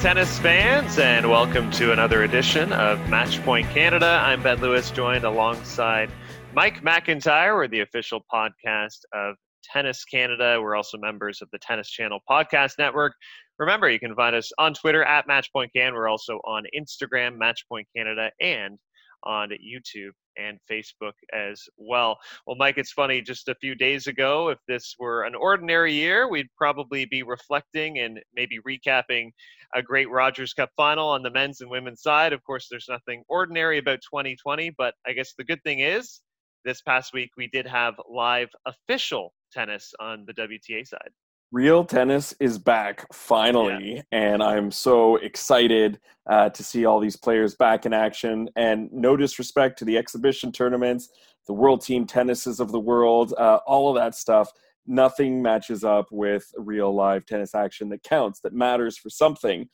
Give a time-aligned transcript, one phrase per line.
[0.00, 4.20] Tennis fans, and welcome to another edition of Matchpoint Canada.
[4.22, 6.10] I'm Ben Lewis, joined alongside
[6.52, 7.54] Mike McIntyre.
[7.54, 10.58] We're the official podcast of Tennis Canada.
[10.60, 13.14] We're also members of the Tennis Channel Podcast Network.
[13.58, 15.94] Remember, you can find us on Twitter at Matchpoint Can.
[15.94, 18.78] We're also on Instagram, Matchpoint Canada, and
[19.24, 22.18] on YouTube and Facebook as well.
[22.46, 26.28] Well, Mike, it's funny, just a few days ago, if this were an ordinary year,
[26.28, 29.30] we'd probably be reflecting and maybe recapping
[29.74, 32.32] a great Rogers Cup final on the men's and women's side.
[32.32, 36.20] Of course, there's nothing ordinary about 2020, but I guess the good thing is
[36.64, 41.10] this past week we did have live official tennis on the WTA side.
[41.56, 44.02] Real tennis is back finally, yeah.
[44.12, 48.50] and I'm so excited uh, to see all these players back in action.
[48.56, 51.08] And no disrespect to the exhibition tournaments,
[51.46, 54.50] the world team tennises of the world, uh, all of that stuff.
[54.86, 59.66] Nothing matches up with real live tennis action that counts, that matters for something.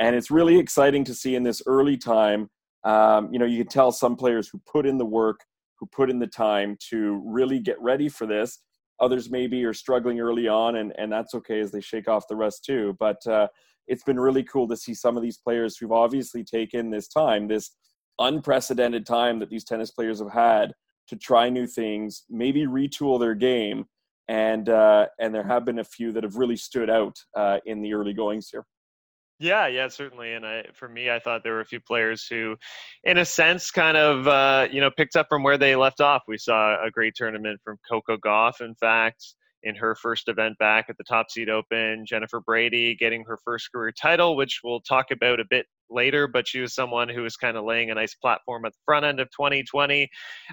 [0.00, 2.50] And it's really exciting to see in this early time.
[2.82, 5.44] Um, you know, you can tell some players who put in the work,
[5.78, 8.58] who put in the time to really get ready for this
[9.00, 12.36] Others maybe are struggling early on, and, and that's okay as they shake off the
[12.36, 12.96] rest too.
[12.98, 13.48] But uh,
[13.86, 17.48] it's been really cool to see some of these players who've obviously taken this time,
[17.48, 17.70] this
[18.18, 20.72] unprecedented time that these tennis players have had
[21.08, 23.86] to try new things, maybe retool their game,
[24.28, 27.80] and uh, and there have been a few that have really stood out uh, in
[27.80, 28.66] the early goings here.
[29.40, 30.34] Yeah, yeah, certainly.
[30.34, 32.56] And I, for me, I thought there were a few players who,
[33.04, 36.24] in a sense, kind of, uh, you know, picked up from where they left off.
[36.26, 39.24] We saw a great tournament from Coco Gauff, in fact,
[39.62, 42.04] in her first event back at the Top Seed Open.
[42.04, 46.48] Jennifer Brady getting her first career title, which we'll talk about a bit later, but
[46.48, 49.20] she was someone who was kind of laying a nice platform at the front end
[49.20, 50.08] of 2020.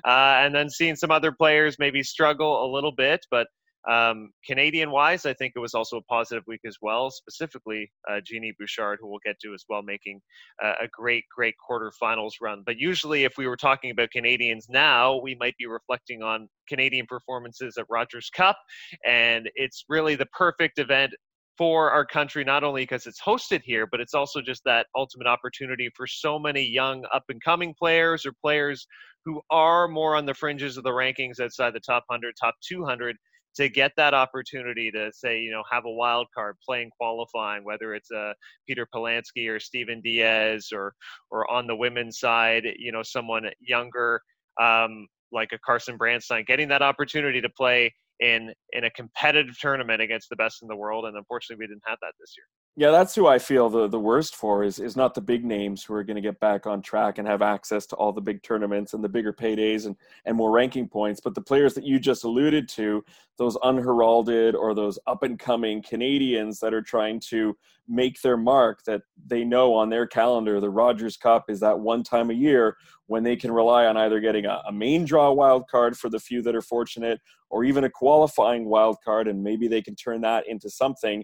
[0.06, 3.47] Uh, and then seeing some other players maybe struggle a little bit, but
[3.90, 8.19] um, Canadian wise, I think it was also a positive week as well, specifically uh,
[8.25, 10.22] Genie Bouchard, who we'll get to as well, making
[10.63, 12.63] uh, a great, great quarterfinals run.
[12.66, 17.06] But usually, if we were talking about Canadians now, we might be reflecting on Canadian
[17.06, 18.57] performances at Rogers Cup.
[19.06, 21.13] And it's really the perfect event
[21.57, 25.28] for our country, not only because it's hosted here, but it's also just that ultimate
[25.28, 28.85] opportunity for so many young up and coming players or players
[29.24, 33.16] who are more on the fringes of the rankings outside the top 100, top 200
[33.56, 37.94] to get that opportunity to say, you know, have a wild card playing qualifying, whether
[37.94, 38.34] it's a uh,
[38.68, 40.94] Peter Polansky or Steven Diez or
[41.32, 44.22] or on the women's side, you know, someone younger
[44.62, 50.02] um, like a Carson Branstine, getting that opportunity to play in in a competitive tournament
[50.02, 52.46] against the best in the world, and unfortunately, we didn't have that this year.
[52.78, 55.84] Yeah, that's who I feel the, the worst for is is not the big names
[55.84, 58.44] who are going to get back on track and have access to all the big
[58.44, 62.00] tournaments and the bigger paydays and, and more ranking points, but the players that you
[62.00, 63.04] just alluded to,
[63.38, 67.56] those unheralded or those up and coming Canadians that are trying to
[67.88, 72.03] make their mark that they know on their calendar the Rogers Cup is that one
[72.03, 75.68] time a year when they can rely on either getting a, a main draw wild
[75.69, 79.68] card for the few that are fortunate or even a qualifying wild card and maybe
[79.68, 81.24] they can turn that into something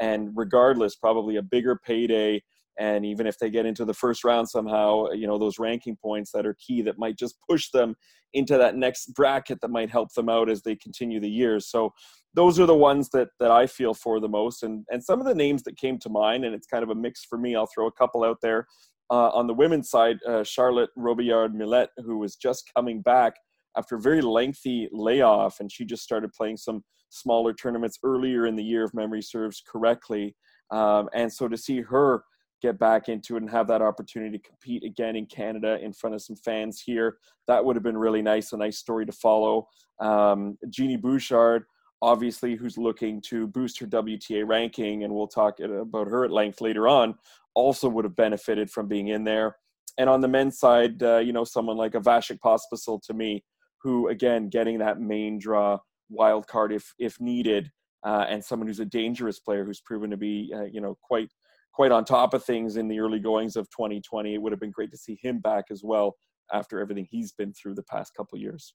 [0.00, 2.42] and regardless, probably a bigger payday.
[2.78, 6.32] And even if they get into the first round somehow, you know, those ranking points
[6.32, 7.94] that are key that might just push them
[8.32, 11.68] into that next bracket that might help them out as they continue the years.
[11.68, 11.92] So
[12.34, 14.62] those are the ones that that I feel for the most.
[14.62, 16.94] And and some of the names that came to mind, and it's kind of a
[16.94, 17.54] mix for me.
[17.54, 18.66] I'll throw a couple out there.
[19.10, 23.34] Uh, on the women's side, uh, Charlotte Robillard Millette, who was just coming back
[23.76, 28.56] after a very lengthy layoff, and she just started playing some smaller tournaments earlier in
[28.56, 30.34] the year, if memory serves correctly.
[30.70, 32.24] Um, and so to see her
[32.62, 36.14] get back into it and have that opportunity to compete again in Canada in front
[36.14, 39.68] of some fans here, that would have been really nice, a nice story to follow.
[40.00, 41.64] Um, Genie Bouchard,
[42.00, 46.60] obviously, who's looking to boost her WTA ranking, and we'll talk about her at length
[46.60, 47.16] later on,
[47.54, 49.56] also would have benefited from being in there.
[49.98, 53.44] And on the men's side, uh, you know, someone like a Vasek Pospisil to me,
[53.82, 55.78] who again getting that main draw
[56.08, 57.70] wild card if if needed,
[58.04, 61.30] uh, and someone who's a dangerous player who's proven to be uh, you know quite
[61.72, 64.34] quite on top of things in the early goings of 2020.
[64.34, 66.16] It would have been great to see him back as well
[66.52, 68.74] after everything he's been through the past couple years.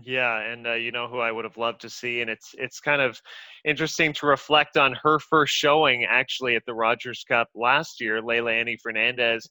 [0.00, 2.78] Yeah, and uh, you know who I would have loved to see, and it's it's
[2.78, 3.20] kind of
[3.64, 8.22] interesting to reflect on her first showing actually at the Rogers Cup last year.
[8.22, 9.48] Leylah Fernandez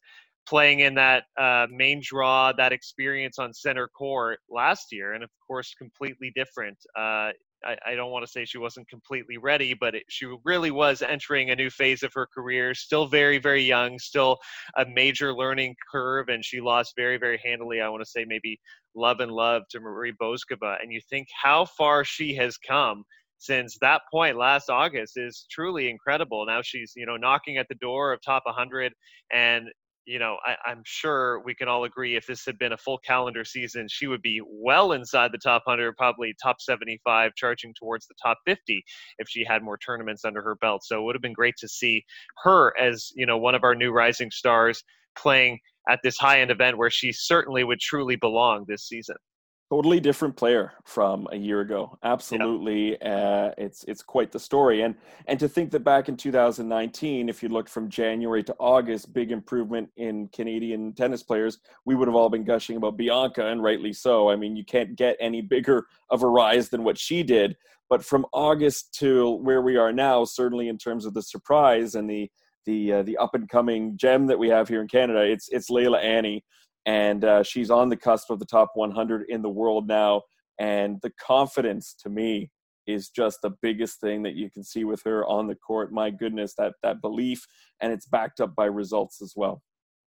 [0.48, 5.30] playing in that uh, main draw, that experience on center court last year, and of
[5.46, 6.78] course, completely different.
[6.98, 7.32] Uh,
[7.66, 11.02] I, I, don't want to say she wasn't completely ready, but it, she really was
[11.02, 12.74] entering a new phase of her career.
[12.74, 14.38] Still very, very young, still
[14.76, 17.82] a major learning curve, and she lost very, very handily.
[17.82, 18.60] I want to say maybe
[18.96, 23.04] love and love to Marie Bouzkova, and you think how far she has come
[23.40, 26.46] since that point last August is truly incredible.
[26.46, 28.94] Now she's, you know, knocking at the door of top 100
[29.32, 29.70] and
[30.08, 32.98] you know, I, am sure we can all agree if this had been a full
[33.00, 38.08] calendar season, she would be well inside the top 100, probably top 75, charging towards
[38.08, 38.82] the top 50
[39.20, 40.86] if she had more tournaments under her belt.
[40.86, 42.06] So it would have been great to see
[42.44, 44.82] her as, you know, one of our new rising stars
[45.18, 45.60] playing
[45.90, 49.18] at this high end event where she certainly would truly belong this season
[49.70, 51.98] totally different player from a year ago.
[52.04, 54.82] Absolutely uh, it's it's quite the story.
[54.82, 54.96] And
[55.28, 59.32] and to think that back in 2019 if you looked from january to august big
[59.32, 63.94] improvement in canadian tennis players we would have all been gushing about bianca and rightly
[63.94, 64.30] so.
[64.30, 67.56] I mean you can't get any bigger of a rise than what she did.
[67.90, 72.10] But from august to where we are now certainly in terms of the surprise and
[72.10, 72.30] the
[72.66, 75.70] the uh, the up and coming gem that we have here in canada it's it's
[75.70, 76.44] Leylah Annie
[76.88, 80.22] and uh, she's on the cusp of the top 100 in the world now.
[80.58, 82.50] And the confidence to me
[82.88, 85.92] is just the biggest thing that you can see with her on the court.
[85.92, 87.46] My goodness, that that belief,
[87.82, 89.62] and it's backed up by results as well.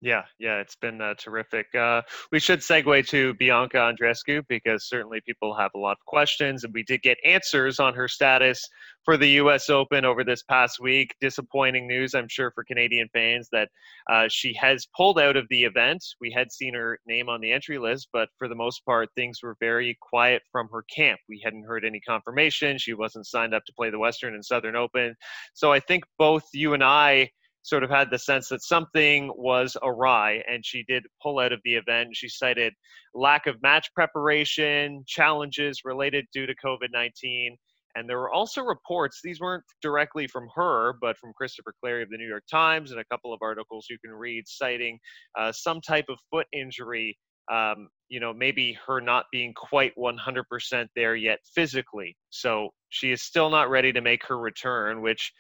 [0.04, 1.68] Yeah, yeah, it's been uh, terrific.
[1.76, 2.02] Uh,
[2.32, 6.74] we should segue to Bianca Andreescu because certainly people have a lot of questions, and
[6.74, 8.68] we did get answers on her status
[9.06, 9.70] for the U.S.
[9.70, 11.14] Open over this past week.
[11.22, 13.70] Disappointing news, I'm sure, for Canadian fans that
[14.10, 16.04] uh, she has pulled out of the event.
[16.20, 19.42] We had seen her name on the entry list, but for the most part, things
[19.44, 21.20] were very quiet from her camp.
[21.30, 22.80] We hadn't heard any confirmation.
[22.80, 25.14] She wasn't signed up to play the Western and Southern Open.
[25.54, 27.30] So I think both you and I
[27.64, 31.60] sort of had the sense that something was awry and she did pull out of
[31.64, 32.10] the event.
[32.14, 32.74] She cited
[33.14, 37.58] lack of match preparation, challenges related due to COVID 19.
[37.96, 42.10] And there were also reports, these weren't directly from her, but from Christopher Clarey of
[42.10, 44.98] the New York Times and a couple of articles you can read citing
[45.38, 47.18] uh, some type of foot injury.
[47.52, 52.16] Um, you know, maybe her not being quite 100% there yet physically.
[52.30, 55.34] So she is still not ready to make her return, which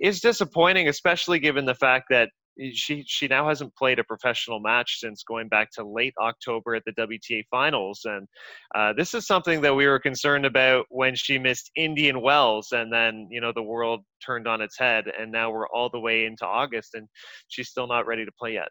[0.00, 2.30] is disappointing, especially given the fact that
[2.72, 6.82] she she now hasn't played a professional match since going back to late October at
[6.86, 8.26] the WTA finals, and
[8.74, 12.92] uh, this is something that we were concerned about when she missed Indian Wells, and
[12.92, 16.24] then you know the world turned on its head, and now we're all the way
[16.24, 17.06] into August, and
[17.48, 18.68] she's still not ready to play yet.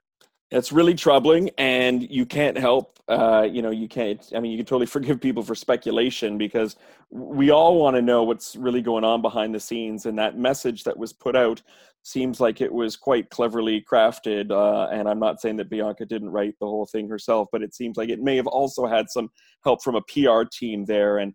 [0.51, 2.99] It's really troubling, and you can't help.
[3.07, 4.31] Uh, you know, you can't.
[4.35, 6.75] I mean, you can totally forgive people for speculation because
[7.09, 10.05] we all want to know what's really going on behind the scenes.
[10.05, 11.61] And that message that was put out
[12.03, 14.51] seems like it was quite cleverly crafted.
[14.51, 17.73] Uh, and I'm not saying that Bianca didn't write the whole thing herself, but it
[17.73, 19.29] seems like it may have also had some
[19.63, 21.17] help from a PR team there.
[21.17, 21.33] And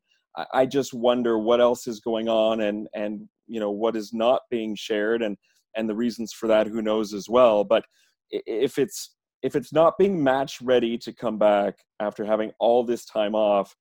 [0.53, 4.43] I just wonder what else is going on, and and you know what is not
[4.51, 5.37] being shared, and
[5.77, 6.67] and the reasons for that.
[6.67, 7.85] Who knows as well, but
[8.31, 13.05] if it's if it's not being match ready to come back after having all this
[13.05, 13.75] time off,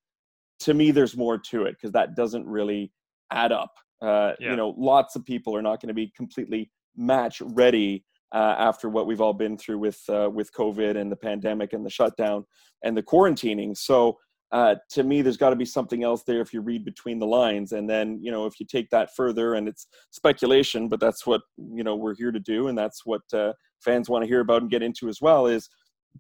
[0.62, 2.92] to me there's more to it because that doesn't really
[3.32, 3.74] add up.
[4.02, 4.52] Uh, yeah.
[4.52, 8.90] You know, lots of people are not going to be completely match ready uh, after
[8.90, 12.46] what we've all been through with uh, with COVID and the pandemic and the shutdown
[12.84, 13.76] and the quarantining.
[13.76, 14.18] So
[14.52, 17.28] uh, to me, there's got to be something else there if you read between the
[17.28, 17.72] lines.
[17.72, 21.42] And then, you know, if you take that further, and it's speculation, but that's what
[21.58, 24.62] you know we're here to do, and that's what uh, fans want to hear about
[24.62, 25.46] and get into as well.
[25.46, 25.70] Is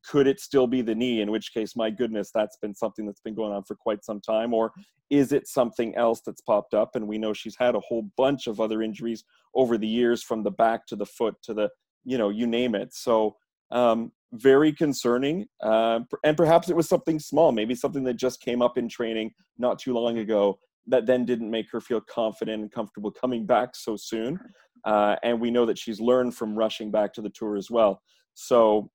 [0.05, 1.21] could it still be the knee?
[1.21, 4.21] In which case, my goodness, that's been something that's been going on for quite some
[4.21, 4.53] time.
[4.53, 4.71] Or
[5.09, 6.95] is it something else that's popped up?
[6.95, 9.23] And we know she's had a whole bunch of other injuries
[9.55, 11.69] over the years, from the back to the foot to the,
[12.05, 12.93] you know, you name it.
[12.93, 13.35] So
[13.71, 15.47] um, very concerning.
[15.61, 19.31] Uh, and perhaps it was something small, maybe something that just came up in training
[19.57, 23.75] not too long ago that then didn't make her feel confident and comfortable coming back
[23.75, 24.39] so soon.
[24.85, 28.01] Uh, and we know that she's learned from rushing back to the tour as well.
[28.33, 28.89] So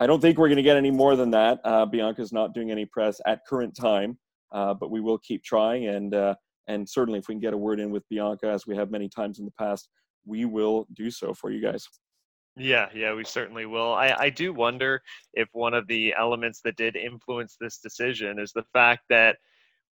[0.00, 1.60] I don't think we're going to get any more than that.
[1.64, 4.18] Uh, Bianca's not doing any press at current time,
[4.52, 5.88] uh, but we will keep trying.
[5.88, 6.34] And uh,
[6.68, 9.08] and certainly, if we can get a word in with Bianca, as we have many
[9.08, 9.88] times in the past,
[10.24, 11.88] we will do so for you guys.
[12.60, 13.94] Yeah, yeah, we certainly will.
[13.94, 15.02] I, I do wonder
[15.32, 19.38] if one of the elements that did influence this decision is the fact that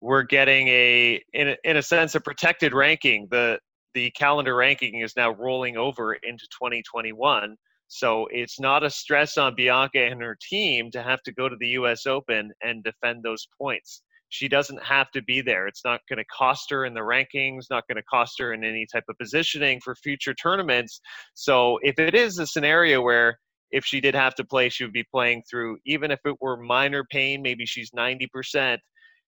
[0.02, 3.28] we're getting a in a, in a sense a protected ranking.
[3.32, 3.60] The
[3.94, 7.56] the calendar ranking is now rolling over into 2021.
[7.88, 11.56] So it's not a stress on Bianca and her team to have to go to
[11.58, 15.68] the US Open and defend those points she doesn't have to be there.
[15.68, 18.64] It's not going to cost her in the rankings, not going to cost her in
[18.64, 21.00] any type of positioning for future tournaments.
[21.34, 23.40] So if it is a scenario where
[23.72, 26.58] if she did have to play, she would be playing through, even if it were
[26.58, 28.78] minor pain, maybe she's 90%,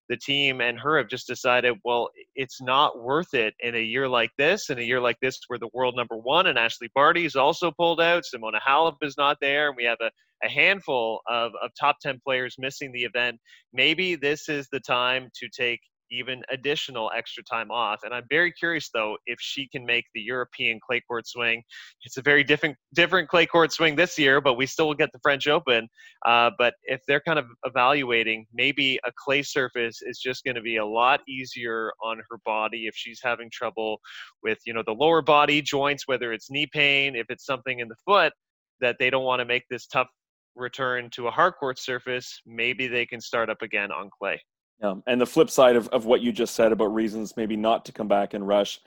[0.10, 4.08] the team and her have just decided, well, it's not worth it in a year
[4.08, 7.26] like this, in a year like this where the world number one and Ashley Barty
[7.26, 10.10] is also pulled out, Simona Halep is not there, and we have a,
[10.44, 13.40] a handful of, of top 10 players missing the event.
[13.72, 15.80] Maybe this is the time to take
[16.12, 18.02] even additional extra time off.
[18.04, 21.64] And I'm very curious though if she can make the European clay court swing.
[22.04, 25.12] It's a very different different clay court swing this year, but we still will get
[25.12, 25.88] the French Open.
[26.26, 30.62] Uh, but if they're kind of evaluating, maybe a clay surface is just going to
[30.62, 34.00] be a lot easier on her body if she's having trouble
[34.44, 37.88] with you know the lower body joints, whether it's knee pain, if it's something in
[37.88, 38.34] the foot
[38.82, 40.08] that they don't want to make this tough
[40.56, 44.42] return to a hard court surface, maybe they can start up again on clay.
[44.82, 44.96] Yeah.
[45.08, 47.92] And the flip side of, of what you just said about reasons maybe not to
[47.92, 48.82] come back and rush,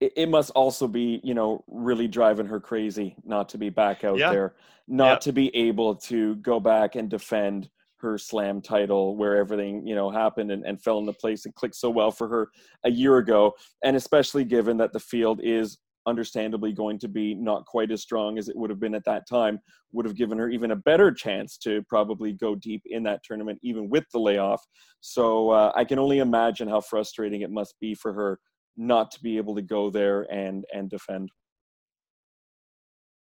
[0.00, 4.04] it, it must also be, you know, really driving her crazy not to be back
[4.04, 4.30] out yeah.
[4.30, 4.54] there,
[4.88, 5.18] not yeah.
[5.18, 7.68] to be able to go back and defend
[8.04, 11.74] her slam title where everything you know happened and, and fell into place and clicked
[11.74, 12.48] so well for her
[12.84, 17.64] a year ago and especially given that the field is understandably going to be not
[17.66, 19.58] quite as strong as it would have been at that time,
[19.92, 23.58] would have given her even a better chance to probably go deep in that tournament,
[23.62, 24.62] even with the layoff.
[25.00, 28.38] So uh, I can only imagine how frustrating it must be for her
[28.76, 31.30] not to be able to go there and and defend.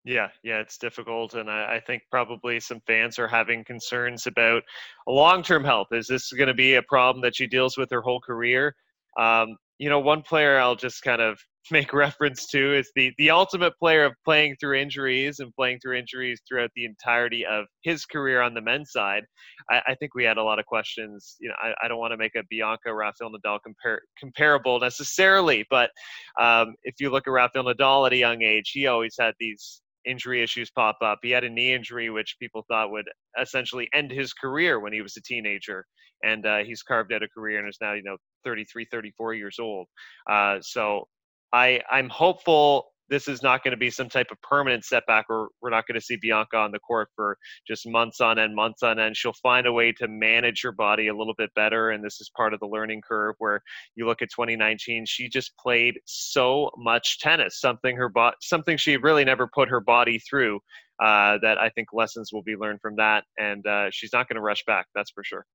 [0.03, 4.63] Yeah, yeah, it's difficult, and I, I, think probably some fans are having concerns about
[5.05, 5.89] long-term health.
[5.91, 8.75] Is this going to be a problem that she deals with her whole career?
[9.19, 13.29] Um, you know, one player I'll just kind of make reference to is the the
[13.29, 18.05] ultimate player of playing through injuries and playing through injuries throughout the entirety of his
[18.05, 19.23] career on the men's side.
[19.69, 21.35] I, I think we had a lot of questions.
[21.39, 25.65] You know, I, I don't want to make a Bianca Rafael Nadal compare, comparable necessarily,
[25.69, 25.91] but
[26.39, 29.81] um, if you look at Rafael Nadal at a young age, he always had these
[30.05, 31.19] injury issues pop up.
[31.21, 33.05] He had a knee injury, which people thought would
[33.39, 35.85] essentially end his career when he was a teenager
[36.23, 39.57] and uh, he's carved out a career and is now you know 33 34 years
[39.59, 39.87] old
[40.29, 41.07] uh, so
[41.53, 45.49] i i'm hopeful this is not going to be some type of permanent setback or
[45.61, 48.81] we're not going to see bianca on the court for just months on end months
[48.81, 52.03] on end she'll find a way to manage her body a little bit better and
[52.03, 53.61] this is part of the learning curve where
[53.95, 58.97] you look at 2019 she just played so much tennis something her bo- something she
[58.97, 60.59] really never put her body through
[61.01, 64.35] uh, that I think lessons will be learned from that, and uh, she's not going
[64.35, 64.85] to rush back.
[64.93, 65.47] That's for sure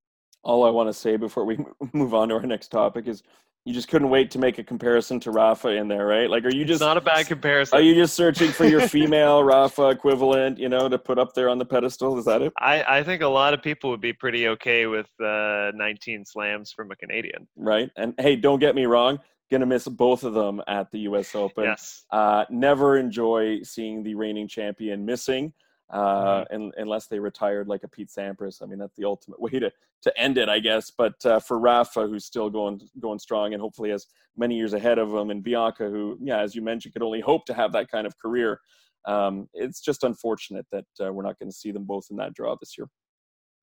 [0.47, 1.59] all I want to say before we
[1.93, 3.23] move on to our next topic is
[3.67, 6.31] you just couldn't wait to make a comparison to Rafa in there, right?
[6.31, 7.77] Like, are you just it's not a bad comparison?
[7.77, 11.49] Are you just searching for your female Rafa equivalent, you know, to put up there
[11.49, 12.17] on the pedestal?
[12.17, 12.53] Is that it?
[12.59, 16.71] I, I think a lot of people would be pretty okay with uh, 19 slams
[16.71, 17.91] from a Canadian, right?
[17.97, 19.19] And hey, don't get me wrong,
[19.51, 21.35] gonna miss both of them at the U.S.
[21.35, 21.65] Open.
[21.65, 22.05] Yes.
[22.13, 25.53] Uh, never enjoy seeing the reigning champion missing
[25.91, 28.63] uh, and, unless they retired like a Pete Sampras.
[28.63, 29.71] I mean, that's the ultimate way to
[30.03, 30.91] to end it, I guess.
[30.91, 34.99] But uh, for Rafa, who's still going going strong and hopefully has many years ahead
[34.99, 37.91] of him, and Bianca, who, yeah, as you mentioned, could only hope to have that
[37.91, 38.61] kind of career.
[39.07, 42.35] Um, it's just unfortunate that uh, we're not going to see them both in that
[42.35, 42.89] draw this year.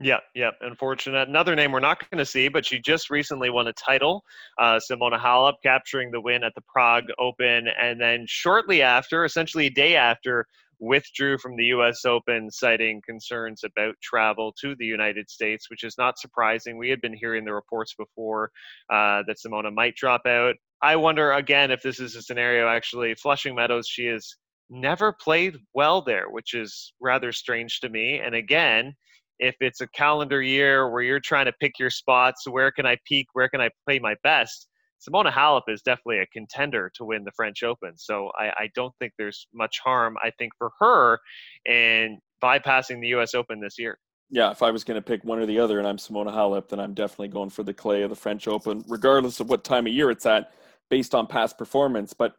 [0.02, 1.30] Yeah, yeah, unfortunate.
[1.30, 4.24] Another name we're not going to see, but she just recently won a title,
[4.60, 9.68] uh, Simona Halep, capturing the win at the Prague Open, and then shortly after, essentially
[9.68, 10.46] a day after,
[10.80, 12.06] withdrew from the U.S.
[12.06, 16.78] Open, citing concerns about travel to the United States, which is not surprising.
[16.78, 18.52] We had been hearing the reports before
[18.90, 20.56] uh, that Simona might drop out.
[20.82, 22.68] I wonder again if this is a scenario.
[22.68, 24.36] Actually, Flushing Meadows, she has
[24.70, 28.20] never played well there, which is rather strange to me.
[28.20, 28.94] And again,
[29.40, 32.98] if it's a calendar year where you're trying to pick your spots, where can I
[33.06, 33.28] peak?
[33.34, 34.68] Where can I play my best?
[35.08, 37.98] Simona Halep is definitely a contender to win the French Open.
[37.98, 41.20] So I, I don't think there's much harm, I think, for her
[41.66, 43.34] in bypassing the U.S.
[43.34, 43.98] Open this year.
[44.30, 46.70] Yeah, if I was going to pick one or the other and I'm Simona Halep,
[46.70, 49.86] then I'm definitely going for the clay of the French Open, regardless of what time
[49.86, 50.54] of year it's at,
[50.90, 52.14] based on past performance.
[52.14, 52.36] But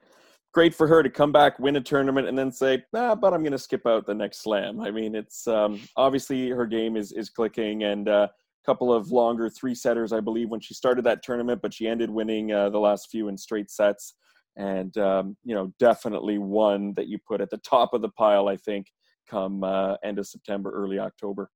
[0.52, 3.42] great for her to come back, win a tournament, and then say, "Ah, but I'm
[3.42, 7.12] going to skip out the next slam." I mean, it's um, obviously her game is
[7.12, 8.28] is clicking, and uh,
[8.64, 12.10] couple of longer three setters, I believe, when she started that tournament, but she ended
[12.10, 14.14] winning uh, the last few in straight sets.
[14.56, 18.48] And, um, you know, definitely one that you put at the top of the pile,
[18.48, 18.86] I think,
[19.28, 21.50] come uh, end of September, early October.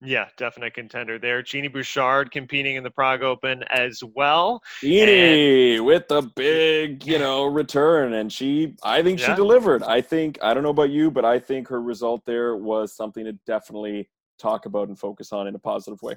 [0.00, 1.42] Yeah, definite contender there.
[1.42, 4.62] Genie Bouchard competing in the Prague Open as well.
[4.80, 5.84] Genie and...
[5.84, 8.12] with the big, you know, return.
[8.12, 9.26] And she, I think yeah.
[9.26, 9.82] she delivered.
[9.82, 13.24] I think, I don't know about you, but I think her result there was something
[13.24, 16.14] to definitely talk about and focus on in a positive way.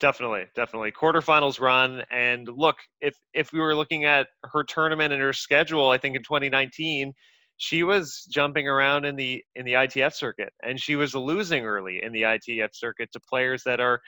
[0.00, 0.92] Definitely, definitely.
[0.92, 2.02] Quarterfinals run.
[2.10, 6.16] And look, if if we were looking at her tournament and her schedule, I think
[6.16, 7.12] in 2019,
[7.58, 12.00] she was jumping around in the in the ITF circuit and she was losing early
[12.02, 14.00] in the ITF circuit to players that are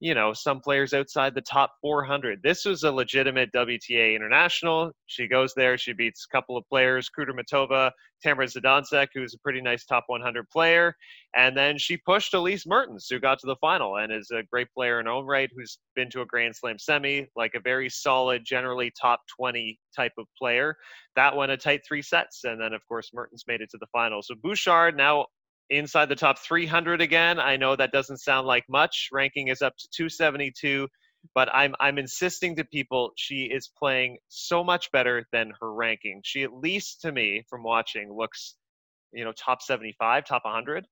[0.00, 2.42] you know, some players outside the top 400.
[2.42, 4.92] This was a legitimate WTA international.
[5.06, 7.90] She goes there, she beats a couple of players, Kudermetova,
[8.22, 10.94] Tamara Zidansek, who's a pretty nice top 100 player.
[11.36, 14.68] And then she pushed Elise Mertens, who got to the final and is a great
[14.72, 17.90] player in her own right, who's been to a Grand Slam semi, like a very
[17.90, 20.76] solid, generally top 20 type of player.
[21.14, 22.44] That went a tight three sets.
[22.44, 24.22] And then, of course, Mertens made it to the final.
[24.22, 25.26] So Bouchard now
[25.70, 27.38] inside the top 300 again.
[27.38, 29.08] I know that doesn't sound like much.
[29.12, 30.88] Ranking is up to 272,
[31.34, 36.20] but I'm I'm insisting to people she is playing so much better than her ranking.
[36.24, 38.56] She at least to me from watching looks,
[39.12, 40.86] you know, top 75, top 100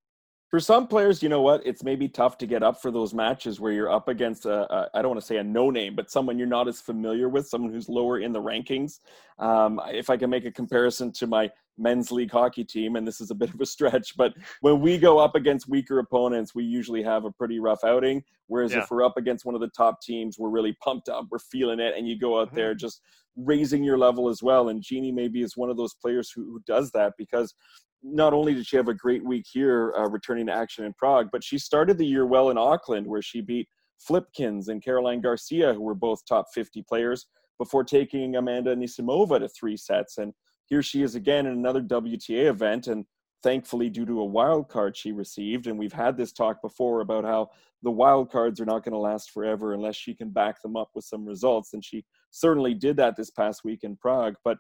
[0.49, 1.67] for some players, you know what?
[1.67, 4.89] It's maybe tough to get up for those matches where you're up against a, a
[4.95, 7.47] I don't want to say a no name, but someone you're not as familiar with,
[7.47, 9.01] someone who's lower in the rankings.
[9.39, 13.21] Um, if I can make a comparison to my men's league hockey team, and this
[13.21, 16.65] is a bit of a stretch, but when we go up against weaker opponents, we
[16.65, 18.25] usually have a pretty rough outing.
[18.47, 18.79] Whereas yeah.
[18.79, 21.79] if we're up against one of the top teams, we're really pumped up, we're feeling
[21.79, 22.57] it, and you go out mm-hmm.
[22.57, 23.03] there just
[23.37, 24.71] raising your level as well.
[24.71, 27.55] And Genie maybe is one of those players who, who does that because
[28.03, 31.29] not only did she have a great week here, uh, returning to action in Prague,
[31.33, 35.75] but she started the year well in Auckland, where she beat Flipkens and Caroline Garcia,
[35.75, 37.27] who were both top 50 players,
[37.59, 40.19] before taking Amanda Anisimova to three sets.
[40.19, 40.33] And
[40.67, 43.05] here she is again in another WTA event, and
[43.43, 47.25] thankfully, due to a wild card she received, and we've had this talk before about
[47.25, 47.51] how
[47.83, 50.91] the wild cards are not going to last forever unless she can back them up
[50.95, 54.35] with some results, and she certainly did that this past week in Prague.
[54.45, 54.59] But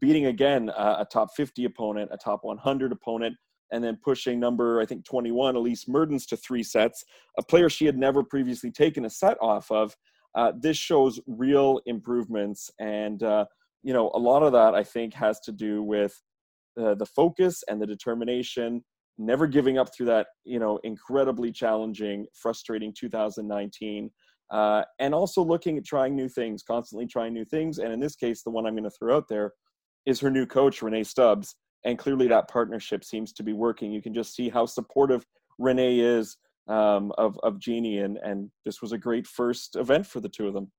[0.00, 3.36] beating again uh, a top 50 opponent, a top 100 opponent,
[3.72, 7.04] and then pushing number, I think, 21, Elise Mertens to three sets,
[7.38, 9.96] a player she had never previously taken a set off of.
[10.34, 12.70] Uh, this shows real improvements.
[12.78, 13.46] And, uh,
[13.82, 16.20] you know, a lot of that, I think, has to do with
[16.80, 18.84] uh, the focus and the determination,
[19.18, 24.10] never giving up through that, you know, incredibly challenging, frustrating 2019.
[24.50, 27.78] Uh, and also looking at trying new things, constantly trying new things.
[27.78, 29.52] And in this case, the one I'm going to throw out there
[30.04, 31.56] is her new coach, Rennae Stubbs.
[31.84, 33.92] And clearly that partnership seems to be working.
[33.92, 35.24] You can just see how supportive
[35.58, 36.36] Rennae is
[36.68, 37.98] um, of, of Genie.
[37.98, 40.70] And, and this was a great first event for the two of them.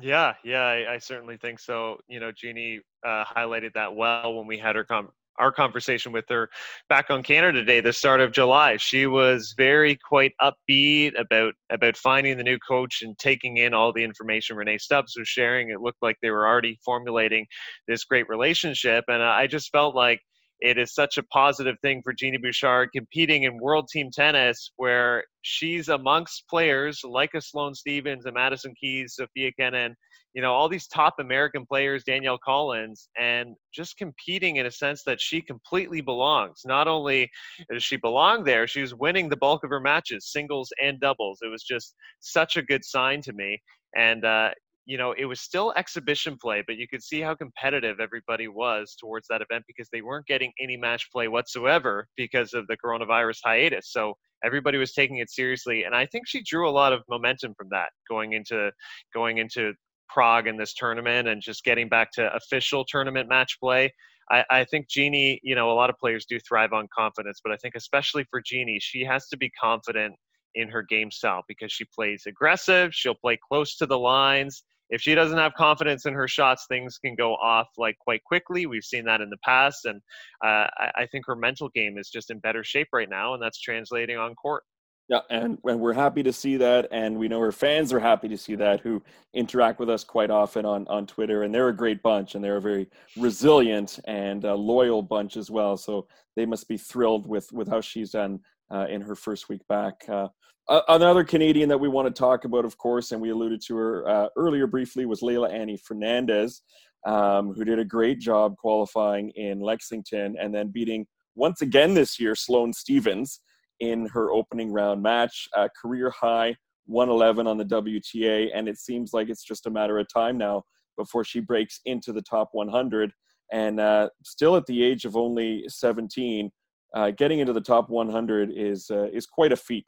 [0.00, 1.98] Yeah, yeah, I, I certainly think so.
[2.08, 6.24] You know, Genie uh, highlighted that well when we had her com- our conversation with
[6.28, 6.48] her
[6.88, 8.76] back on Canada Day, the start of July.
[8.76, 13.92] She was very quite upbeat about about finding the new coach and taking in all
[13.92, 15.70] the information Rennae Stubbs was sharing.
[15.70, 17.46] It looked like they were already formulating
[17.88, 20.20] this great relationship, and I just felt like
[20.60, 25.24] it is such a positive thing for Genie Bouchard competing in world team tennis where
[25.42, 29.94] she's amongst players like a Sloane Stevens and Madison Keys, Sophia Kenin,
[30.34, 35.02] you know, all these top American players, Danielle Collins, and just competing in a sense
[35.04, 36.62] that she completely belongs.
[36.64, 37.30] Not only
[37.70, 41.38] does she belong there, she was winning the bulk of her matches, singles and doubles.
[41.42, 43.60] It was just such a good sign to me.
[43.96, 44.50] And, uh,
[44.86, 48.94] you know, it was still exhibition play, but you could see how competitive everybody was
[49.00, 53.38] towards that event because they weren't getting any match play whatsoever because of the coronavirus
[53.44, 53.90] hiatus.
[53.90, 57.54] So everybody was taking it seriously, and I think she drew a lot of momentum
[57.56, 58.70] from that going into
[59.14, 59.72] going into
[60.08, 63.92] Prague in this tournament and just getting back to official tournament match play.
[64.30, 67.52] I, I, think Genie, you know, a lot of players do thrive on confidence, but
[67.52, 70.14] I think especially for Genie, she has to be confident
[70.54, 72.94] in her game style because she plays aggressive.
[72.94, 74.62] She'll play close to the lines.
[74.90, 78.66] If she doesn't have confidence in her shots, things can go off like quite quickly.
[78.66, 80.00] We've seen that in the past, and
[80.44, 80.66] uh,
[80.96, 84.18] I, think her mental game is just in better shape right now, and that's translating
[84.18, 84.62] on court.
[85.08, 88.26] Yeah, and, and we're happy to see that, and we know her fans are happy
[88.28, 89.02] to see that, who
[89.34, 92.56] interact with us quite often on, on Twitter, and they're a great bunch, and they're
[92.56, 95.76] a very resilient and uh, loyal bunch as well.
[95.76, 99.60] So they must be thrilled with with how she's done uh, in her first week
[99.68, 99.94] back.
[100.08, 100.28] Uh,
[100.68, 104.08] another Canadian that we want to talk about, of course, and we alluded to her
[104.08, 106.62] uh, earlier briefly, was Leylah Annie Fernandez,
[107.06, 112.18] um, who did a great job qualifying in Lexington and then beating once again this
[112.18, 113.40] year Sloane Stevens
[113.80, 115.48] in her opening round match.
[115.56, 119.98] Uh, career high 111 on the WTA, and it seems like it's just a matter
[119.98, 120.62] of time now
[120.96, 123.12] before she breaks into the top 100.
[123.52, 126.50] And uh, still at the age of only 17,
[126.94, 129.84] uh, getting into the top 100 is uh, is quite a feat.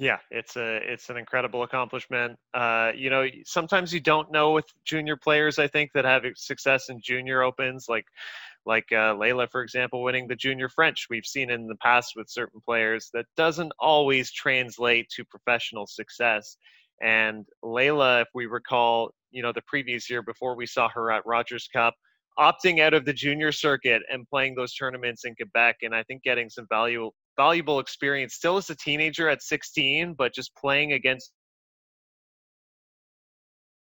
[0.00, 2.38] Yeah, it's a it's an incredible accomplishment.
[2.54, 5.58] Uh, you know, sometimes you don't know with junior players.
[5.58, 8.06] I think that have success in junior opens, like
[8.64, 11.08] like uh, Leylah, for example, winning the junior French.
[11.10, 16.56] We've seen in the past with certain players that doesn't always translate to professional success.
[17.02, 21.26] And Leylah, if we recall, you know, the previous year before we saw her at
[21.26, 21.94] Rogers Cup,
[22.38, 26.22] opting out of the junior circuit and playing those tournaments in Quebec, and I think
[26.22, 31.32] getting some valuable valuable experience still as a teenager at 16, but just playing against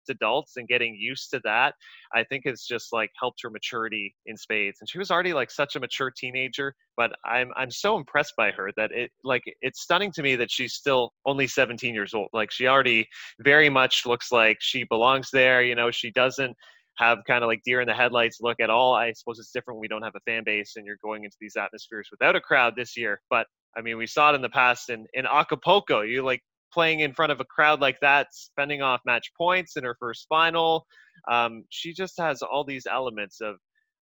[0.08, 1.74] adults and getting used to that,
[2.14, 4.78] I think it's just like helped her maturity in spades.
[4.80, 8.50] And she was already like such a mature teenager, but I'm I'm so impressed by
[8.50, 12.28] her that it like it's stunning to me that she's still only 17 years old.
[12.32, 13.06] Like she already
[13.40, 15.62] very much looks like she belongs there.
[15.62, 16.56] You know, she doesn't
[16.96, 18.94] have kind of like deer in the headlights look at all.
[18.94, 19.80] I suppose it's different.
[19.80, 22.74] We don't have a fan base, and you're going into these atmospheres without a crowd
[22.76, 23.20] this year.
[23.30, 26.00] But I mean, we saw it in the past in in Acapulco.
[26.02, 26.40] You like
[26.72, 30.26] playing in front of a crowd like that, spending off match points in her first
[30.28, 30.86] final.
[31.30, 33.56] Um, she just has all these elements of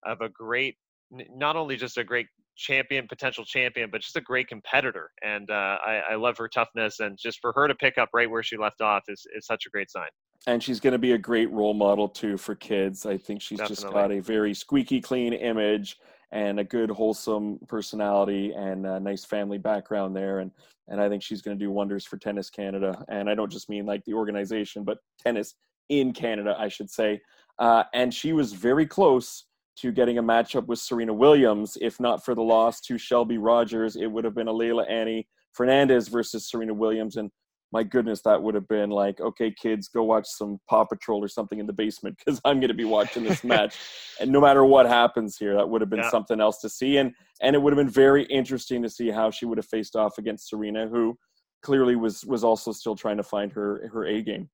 [0.05, 0.75] of a great,
[1.11, 2.27] not only just a great
[2.57, 5.09] champion, potential champion, but just a great competitor.
[5.23, 8.29] And uh, I, I love her toughness, and just for her to pick up right
[8.29, 10.09] where she left off is is such a great sign
[10.47, 13.05] and she's going to be a great role model too for kids.
[13.05, 13.75] I think she's Definitely.
[13.75, 15.97] just got a very squeaky clean image
[16.31, 20.51] and a good wholesome personality and a nice family background there and
[20.87, 23.69] and I think she's going to do wonders for Tennis Canada and I don't just
[23.69, 25.55] mean like the organization but tennis
[25.89, 27.21] in Canada I should say
[27.59, 29.45] uh, and she was very close
[29.77, 33.95] to getting a matchup with Serena Williams if not for the loss to Shelby Rogers
[33.95, 37.31] it would have been a Leylah Annie Fernandez versus Serena Williams and
[37.71, 41.27] my goodness, that would have been like, okay, kids, go watch some Paw Patrol or
[41.27, 43.75] something in the basement because I'm going to be watching this match.
[44.19, 46.09] and no matter what happens here, that would have been yeah.
[46.09, 46.97] something else to see.
[46.97, 49.95] And and it would have been very interesting to see how she would have faced
[49.95, 51.17] off against Serena, who
[51.63, 54.49] clearly was was also still trying to find her her A game.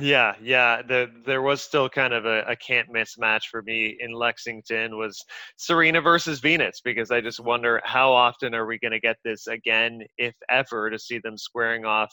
[0.00, 0.82] Yeah, yeah.
[0.82, 4.96] The, there was still kind of a, a can't miss match for me in Lexington
[4.98, 5.24] was
[5.56, 9.46] Serena versus Venus because I just wonder how often are we going to get this
[9.46, 12.12] again, if ever, to see them squaring off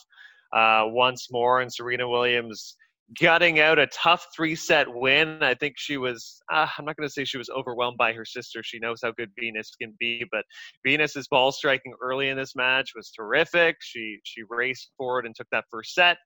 [0.52, 1.60] uh, once more.
[1.60, 2.76] And Serena Williams
[3.20, 5.42] gutting out a tough three set win.
[5.42, 8.24] I think she was, uh, I'm not going to say she was overwhelmed by her
[8.24, 8.62] sister.
[8.62, 10.44] She knows how good Venus can be, but
[10.86, 13.76] Venus's ball striking early in this match was terrific.
[13.80, 16.16] She, she raced forward and took that first set,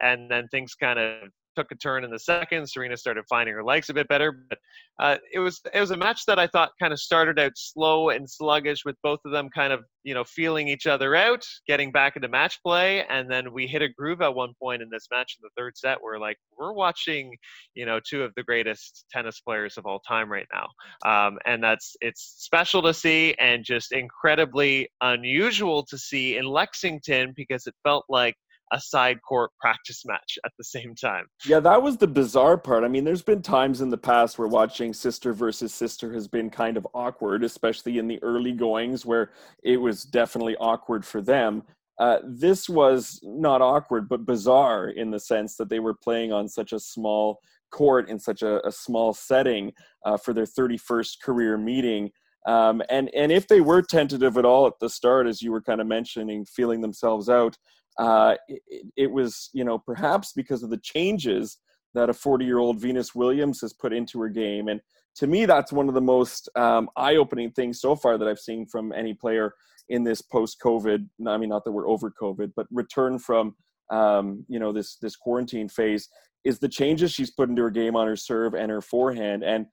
[0.00, 2.68] and then things kind of took a turn in the second.
[2.68, 4.58] Serena started finding her legs a bit better, but
[5.00, 8.10] uh, it was it was a match that I thought kind of started out slow
[8.10, 11.90] and sluggish, with both of them kind of you know feeling each other out, getting
[11.90, 15.08] back into match play, and then we hit a groove at one point in this
[15.10, 17.34] match in the third set where like we're watching
[17.74, 20.68] you know two of the greatest tennis players of all time right now,
[21.04, 27.32] um, and that's it's special to see and just incredibly unusual to see in Lexington
[27.36, 28.34] because it felt like
[28.72, 31.26] a side court practice match at the same time.
[31.46, 32.84] Yeah, that was the bizarre part.
[32.84, 36.50] I mean, there's been times in the past where watching sister versus sister has been
[36.50, 39.30] kind of awkward, especially in the early goings where
[39.62, 41.62] it was definitely awkward for them.
[41.98, 46.48] Uh, this was not awkward, but bizarre in the sense that they were playing on
[46.48, 47.38] such a small
[47.72, 49.72] court in such a, a small setting
[50.04, 52.10] uh, for their 31st career meeting.
[52.46, 55.62] Um, and and if they were tentative at all at the start, as you were
[55.62, 57.56] kind of mentioning, feeling themselves out,
[57.98, 58.62] uh, it,
[58.96, 61.58] it, was, you know, perhaps because of the changes
[61.94, 64.68] that a 40 year old Venus Williams has put into her game.
[64.68, 64.80] And
[65.16, 68.38] to me, that's one of the most um, eye opening things so far that I've
[68.38, 69.54] seen from any player
[69.88, 71.08] in this post COVID.
[71.26, 73.54] I mean, not that we're over COVID, but return from,
[73.90, 76.08] um, you know, this, this quarantine phase
[76.44, 79.42] is the changes she's put into her game on her serve and her forehand.
[79.42, 79.66] And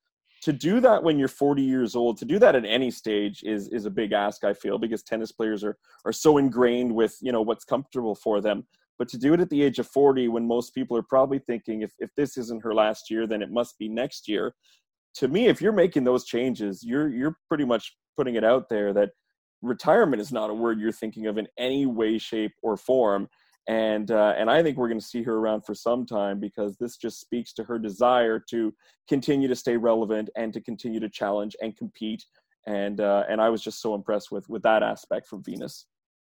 [0.43, 3.69] to do that when you're 40 years old to do that at any stage is
[3.69, 7.31] is a big ask i feel because tennis players are are so ingrained with you
[7.31, 8.65] know what's comfortable for them.
[8.99, 11.81] But to do it at the age of 40 when most people are probably thinking
[11.81, 14.53] if, if this isn't her last year then it must be next year.
[15.15, 18.93] To me if you're making those changes you're you're pretty much putting it out there
[18.93, 19.09] that
[19.61, 23.27] retirement is not a word you're thinking of in any way shape or form
[23.67, 26.77] and uh, and I think we're going to see her around for some time because
[26.77, 28.73] this just speaks to her desire to
[29.07, 32.25] continue to stay relevant and to continue to challenge and compete.
[32.67, 35.85] And uh, and I was just so impressed with with that aspect from Venus.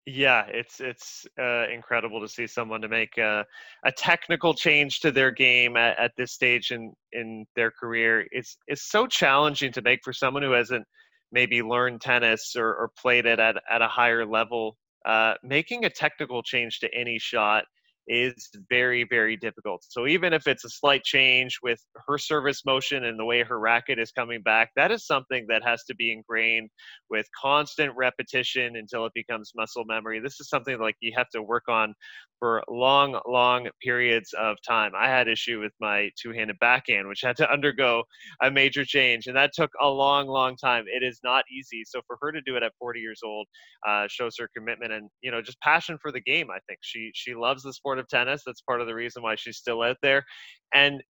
[0.05, 3.47] Yeah, it's it's uh, incredible to see someone to make a,
[3.85, 8.27] a technical change to their game at, at this stage in in their career.
[8.33, 10.85] It's it's so challenging to make for someone who hasn't
[11.31, 15.91] maybe learned tennis or, or played it at, at a higher level uh, making a
[15.91, 17.65] technical change to any shot
[18.09, 18.35] is
[18.69, 19.85] very, very difficult.
[19.89, 23.59] So even if it's a slight change with her service motion and the way her
[23.59, 26.71] racket is coming back, that is something that has to be ingrained
[27.11, 30.21] with constant repetition until it becomes muscle memory.
[30.21, 31.95] This is something like you have to work on
[32.39, 34.93] for long, long periods of time.
[34.99, 38.03] I had issue with my two-handed backhand, which had to undergo
[38.43, 40.87] a major change, and that took a long, long time.
[40.89, 41.85] It is not easy.
[41.87, 43.47] So for her to do it at 40 years old
[43.87, 46.49] uh, shows her commitment and you know just passion for the game.
[46.51, 48.43] I think she she loves the sport of tennis.
[48.47, 50.25] That's part of the reason why she's still out there,
[50.75, 51.03] and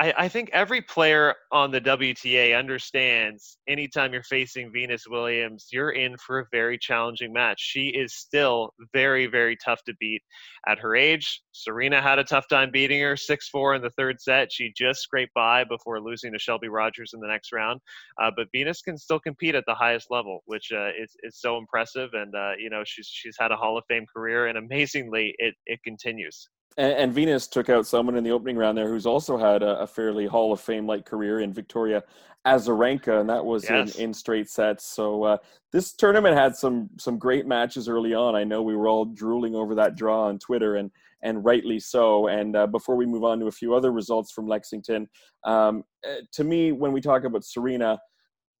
[0.00, 5.90] I, I, think every player on the WTA understands anytime you're facing Venus Williams, you're
[5.90, 7.60] in for a very challenging match.
[7.60, 10.22] She is still very, very tough to beat
[10.66, 11.42] at her age.
[11.52, 14.50] Serena had a tough time beating her 6 4 in the third set.
[14.50, 17.82] She just scraped by before losing to Shelby Rogers in the next round.
[18.18, 21.58] Uh, but Venus can still compete at the highest level, which uh, is, is so
[21.58, 22.08] impressive.
[22.14, 25.54] And, uh, you know, she's, she's had a Hall of Fame career, and amazingly, it,
[25.66, 26.48] it continues.
[26.76, 29.80] And, and, Venus took out someone in the opening round there who's also had a,
[29.80, 32.02] a fairly Hall of Fame like career in Victoria
[32.46, 33.96] Azarenka, and that was yes.
[33.96, 34.86] in, in straight sets.
[34.86, 35.36] So uh,
[35.72, 38.34] this tournament had some some great matches early on.
[38.34, 40.90] I know we were all drooling over that draw on Twitter, and
[41.22, 42.28] and rightly so.
[42.28, 45.06] And uh, before we move on to a few other results from Lexington,
[45.44, 47.98] um, uh, to me, when we talk about Serena,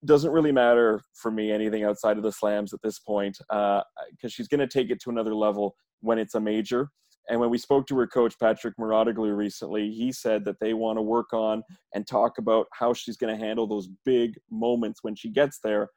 [0.04, 3.84] doesn't really matter for me anything outside of the slams at this point because
[4.24, 6.90] uh, she's going to take it to another level when it's a major.
[7.30, 10.98] And when we spoke to her coach, Patrick Mouratoglou, recently, he said that they want
[10.98, 11.62] to work on
[11.94, 15.88] and talk about how she's going to handle those big moments when she gets there.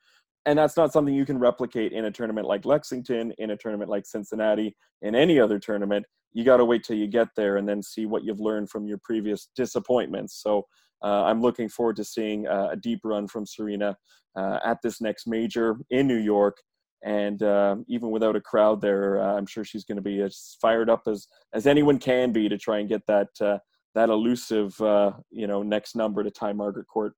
[0.45, 3.89] And that's not something you can replicate in a tournament like Lexington, in a tournament
[3.89, 6.05] like Cincinnati, in any other tournament.
[6.33, 8.87] You got to wait till you get there and then see what you've learned from
[8.87, 10.39] your previous disappointments.
[10.41, 10.67] So
[11.03, 13.97] uh, I'm looking forward to seeing uh, a deep run from Serena
[14.35, 16.57] uh, at this next major in New York
[17.03, 20.57] and uh, even without a crowd there, uh, I'm sure she's going to be as
[20.61, 23.59] fired up as as anyone can be to try and get that uh,
[23.93, 27.13] that elusive uh, you know next number to tie Margaret Court.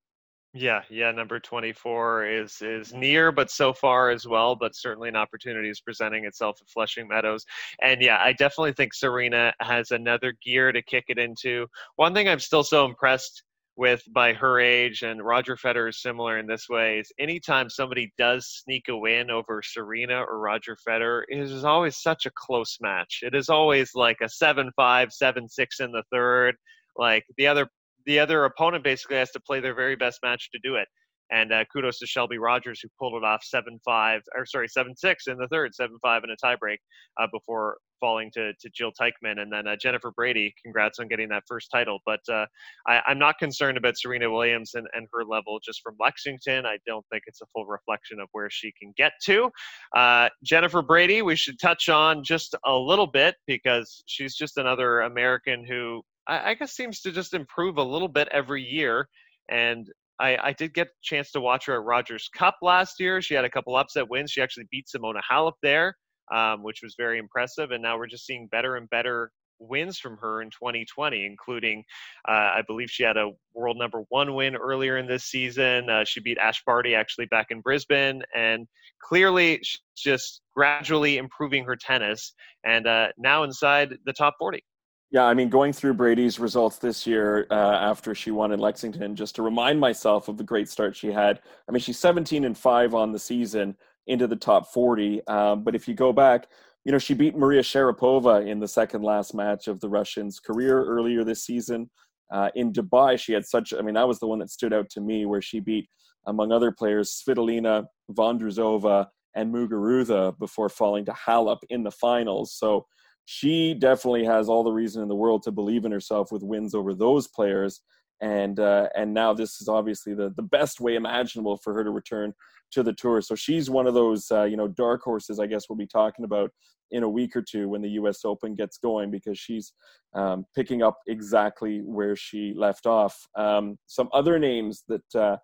[0.58, 4.56] Yeah, yeah, number 24 is is near, but so far as well.
[4.56, 7.46] But certainly an opportunity is presenting itself at Flushing Meadows,
[7.82, 11.68] and yeah, I definitely think Serena has another gear to kick it into.
[11.98, 13.44] One thing I'm still so impressed
[13.78, 18.14] with by her age and Roger Federer is similar in this way is anytime somebody
[18.18, 22.78] does sneak a win over Serena or Roger Federer it is always such a close
[22.80, 23.20] match.
[23.22, 25.48] It is always like a 7-5, 7-6
[25.80, 26.56] in the third.
[26.98, 27.68] Like the other
[28.06, 30.88] the other opponent basically has to play their very best match to do it.
[31.32, 34.94] And uh, kudos to Shelby Rogers who pulled it off 7-5 or sorry 7-6
[35.28, 36.78] in the third, 7-5 in a tiebreak
[37.20, 39.40] uh, before falling to, to Jil Teichmann.
[39.40, 42.00] And then uh, Jennifer Brady, congrats on getting that first title.
[42.06, 42.46] But uh,
[42.88, 46.66] I, am not concerned about Serena Williams and, and her level just from Lexington.
[46.66, 49.50] I don't think it's a full reflection of where she can get to.
[49.96, 55.02] Uh, Jennifer Brady, we should touch on just a little bit because she's just another
[55.02, 59.08] American who I, I guess seems to just improve a little bit every year.
[59.50, 59.88] And
[60.20, 63.22] I, I, did get a chance to watch her at Rogers Cup last year.
[63.22, 64.32] She had a couple upset wins.
[64.32, 65.96] She actually beat Simona Halep there
[66.34, 67.72] um, which was very impressive.
[67.72, 71.84] And now we're just seeing better and better wins from her in 2020, including
[72.28, 75.90] uh, I believe she had a world number one win earlier in this season.
[75.90, 78.68] Uh, she beat Ash Barty actually back in Brisbane, and
[79.02, 82.34] clearly she's just gradually improving her tennis
[82.66, 84.64] and uh, now inside the top 40.
[85.12, 89.16] Yeah, I mean, going through Brady's results this year uh, after she won in Lexington,
[89.16, 91.40] just to remind myself of the great start she had.
[91.70, 95.26] I mean, she's 17 and five on the season into the top 40.
[95.28, 96.48] Um, but if you go back,
[96.84, 100.84] you know, she beat Maria Sharapova in the second last match of the Russians' career
[100.84, 101.90] earlier this season.
[102.32, 104.90] Uh, in Dubai, she had such, I mean, that was the one that stood out
[104.92, 105.90] to me where she beat,
[106.28, 112.54] among other players, Svitolina, Vondrousova, and Muguruza before falling to Halep in the finals.
[112.54, 112.86] So
[113.26, 116.74] she definitely has all the reason in the world to believe in herself with wins
[116.74, 117.82] over those players.
[118.22, 121.92] And uh, and now this is obviously the, the best way imaginable for her to
[121.92, 122.34] return
[122.72, 123.22] to the tour.
[123.22, 125.40] So she's one of those, uh, you know, dark horses.
[125.40, 126.52] I guess we'll be talking about
[126.92, 128.24] in a week or two when the U.S.
[128.24, 129.74] Open gets going because she's
[130.14, 133.18] um, picking up exactly where she left off.
[133.36, 135.38] Um, some other names that uh,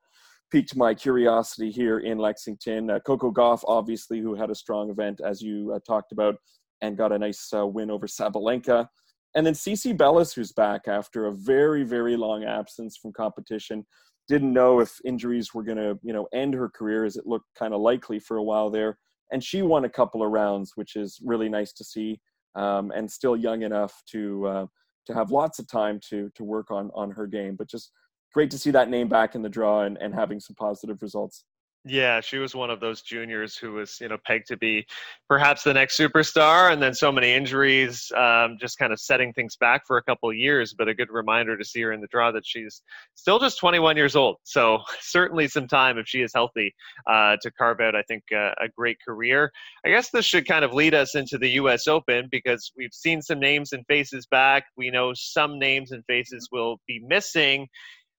[0.52, 5.20] piqued my curiosity here in Lexington: uh, Coco Gauff, obviously, who had a strong event
[5.26, 6.36] as you uh, talked about
[6.82, 8.88] and got a nice uh, win over Sabalenka.
[9.36, 13.86] And then Cici Bellis, who's back after a very, very long absence from competition
[14.28, 17.48] didn't know if injuries were going to you know end her career as it looked
[17.58, 18.98] kind of likely for a while there.
[19.32, 22.20] And she won a couple of rounds which is really nice to see
[22.56, 24.66] um, and still young enough to uh,
[25.08, 27.56] to have lots of time to to work on on her game.
[27.56, 27.92] But just
[28.34, 31.44] great to see that name back in the draw and, and having some positive results
[31.84, 34.86] yeah, she was one of those juniors who was, you know, pegged to be
[35.28, 39.56] perhaps the next superstar, and then so many injuries, um, just kind of setting things
[39.56, 40.76] back for a couple years.
[40.78, 42.84] But a good reminder to see her in the draw that she's
[43.16, 46.76] still just 21 years old, so certainly some time if she is healthy
[47.10, 49.52] uh, to carve out, I think, uh, a great career.
[49.84, 51.88] I guess this should kind of lead us into the U.S.
[51.88, 54.66] Open because we've seen some names and faces back.
[54.78, 57.68] We know some names and faces will be missing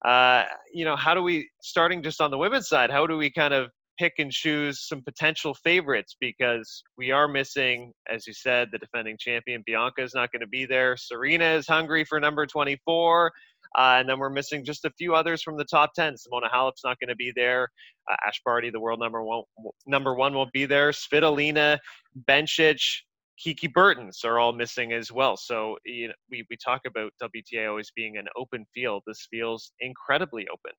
[0.04, 3.30] uh, you know, how do we, starting just on the women's side, how do we
[3.30, 8.68] kind of pick and choose some potential favorites because we are missing, as you said,
[8.72, 10.96] the defending champion Bianca is not going to be there.
[10.96, 13.30] Serena is hungry for number 24.
[13.78, 16.14] Uh, and then we're missing just a few others from the top 10.
[16.14, 17.68] Simona Halep's not going to be there.
[18.10, 19.44] Uh, Ash Barty, the world number one,
[19.86, 20.90] number one, won't be there.
[20.90, 21.78] Svitolina,
[22.28, 22.82] Bencic,
[23.42, 25.36] Kiki Bertens are all missing as well.
[25.36, 29.02] So you know, we, we talk about WTA always being an open field.
[29.06, 30.72] This feels incredibly open.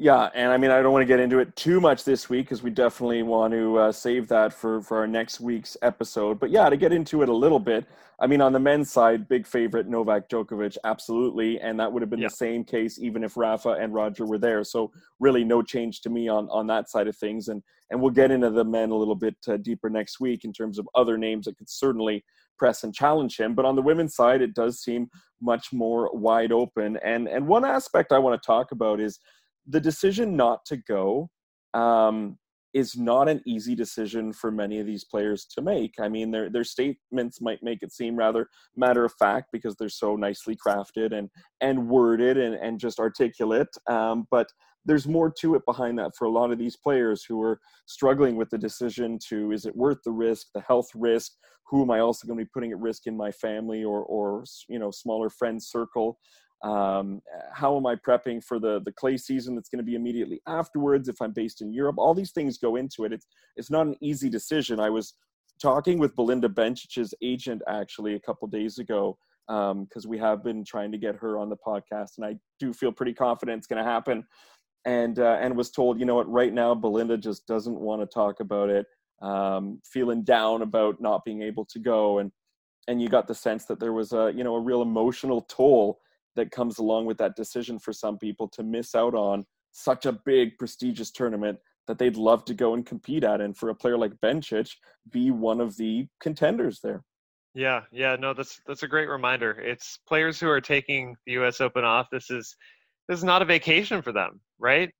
[0.00, 2.46] Yeah, and I mean, I don't want to get into it too much this week
[2.46, 6.38] because we definitely want to uh, save that for for our next week's episode.
[6.38, 7.84] But yeah, to get into it a little bit,
[8.20, 12.10] I mean, on the men's side, big favorite Novak Djokovic, absolutely, and that would have
[12.10, 12.28] been yeah.
[12.28, 14.62] the same case even if Rafa and Roger were there.
[14.62, 17.48] So really, no change to me on on that side of things.
[17.48, 20.52] And and we'll get into the men a little bit uh, deeper next week in
[20.52, 22.24] terms of other names that could certainly
[22.56, 23.56] press and challenge him.
[23.56, 25.08] But on the women's side, it does seem
[25.40, 26.98] much more wide open.
[27.04, 29.18] And and one aspect I want to talk about is
[29.68, 31.30] the decision not to go
[31.74, 32.38] um,
[32.74, 35.94] is not an easy decision for many of these players to make.
[35.98, 39.88] I mean, their their statements might make it seem rather matter of fact because they're
[39.88, 41.28] so nicely crafted and
[41.60, 43.68] and worded and and just articulate.
[43.88, 44.48] Um, but
[44.84, 48.36] there's more to it behind that for a lot of these players who are struggling
[48.36, 51.32] with the decision to is it worth the risk, the health risk?
[51.70, 54.44] Who am I also going to be putting at risk in my family or or
[54.68, 56.18] you know smaller friend circle?
[56.62, 57.20] Um,
[57.52, 61.08] how am i prepping for the the clay season that's going to be immediately afterwards
[61.08, 61.96] if i'm based in europe?
[61.98, 63.12] All these things go into it.
[63.12, 64.80] It's it's not an easy decision.
[64.80, 65.14] I was
[65.60, 69.16] talking with belinda bencic's agent actually a couple days ago
[69.46, 72.72] because um, we have been trying to get her on the podcast and i do
[72.72, 74.24] feel pretty confident it's going to happen.
[74.84, 76.30] And uh, and was told you know what?
[76.30, 78.86] Right now belinda just doesn't want to talk about it.
[79.20, 82.18] Um, feeling down about not being able to go.
[82.18, 82.30] And
[82.86, 85.98] and you got the sense that there was a you know a real emotional toll
[86.38, 90.12] that comes along with that decision for some people to miss out on such a
[90.12, 93.98] big prestigious tournament that they'd love to go and compete at and for a player
[93.98, 94.70] like Bencic
[95.10, 97.02] be one of the contenders there.
[97.54, 99.52] Yeah, yeah, no, that's that's a great reminder.
[99.52, 102.08] It's players who are taking the US Open off.
[102.12, 102.54] This is
[103.08, 104.90] this is not a vacation for them, right?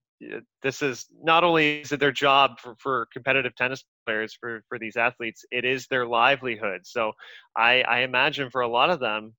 [0.62, 4.78] This is not only is it their job for, for competitive tennis players for, for
[4.78, 6.80] these athletes, it is their livelihood.
[6.84, 7.12] So
[7.56, 9.34] I, I imagine for a lot of them,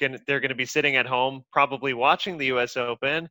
[0.00, 2.76] gonna, they're going to be sitting at home, probably watching the U.S.
[2.76, 3.28] Open,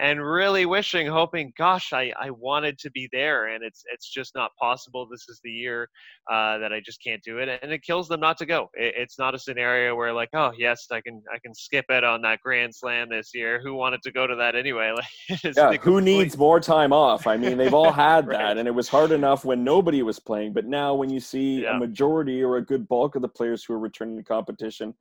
[0.00, 4.34] and really wishing, hoping, gosh, I, I wanted to be there, and it's it's just
[4.34, 5.06] not possible.
[5.08, 5.88] This is the year
[6.30, 8.70] uh, that I just can't do it, and it kills them not to go.
[8.74, 12.02] It, it's not a scenario where like, oh yes, I can I can skip it
[12.02, 13.60] on that Grand Slam this year.
[13.62, 14.92] Who wanted to go to that anyway?
[15.44, 17.26] Like, yeah, who needs more time off?
[17.26, 18.38] I mean, they've all had right.
[18.38, 21.62] that, and it was hard enough when nobody was playing, but now when you see
[21.62, 21.76] yeah.
[21.76, 24.94] a majority or a good bulk of the players who are returning to competition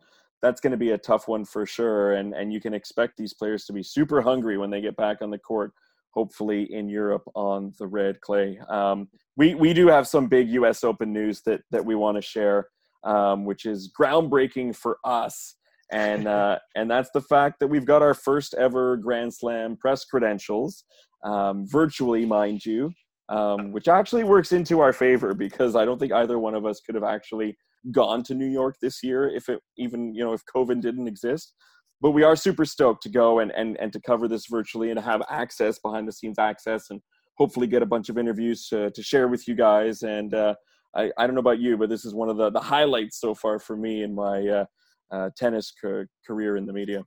[0.43, 2.13] that's going to be a tough one for sure.
[2.13, 5.21] And and you can expect these players to be super hungry when they get back
[5.21, 5.71] on the court.
[6.13, 8.59] Hopefully in Europe on the red clay.
[8.69, 10.83] Um, we we do have some big U.S.
[10.83, 12.67] Open news that that we want to share,
[13.03, 15.55] um, which is groundbreaking for us.
[15.91, 20.05] And uh, and that's the fact that we've got our first ever Grand Slam press
[20.05, 20.83] credentials,
[21.23, 22.91] um, virtually, mind you,
[23.29, 26.81] um, which actually works into our favor because I don't think either one of us
[26.81, 27.57] could have actually
[27.91, 31.53] gone to New York this year if it even you know if COVID didn't exist.
[32.01, 34.97] But we are super stoked to go and and and to cover this virtually and
[34.97, 37.01] to have access behind the scenes access and
[37.37, 40.03] hopefully get a bunch of interviews to, to share with you guys.
[40.03, 40.55] And uh,
[40.95, 43.33] I I don't know about you, but this is one of the the highlights so
[43.33, 44.65] far for me in my uh,
[45.11, 47.03] uh, tennis ca- career in the media.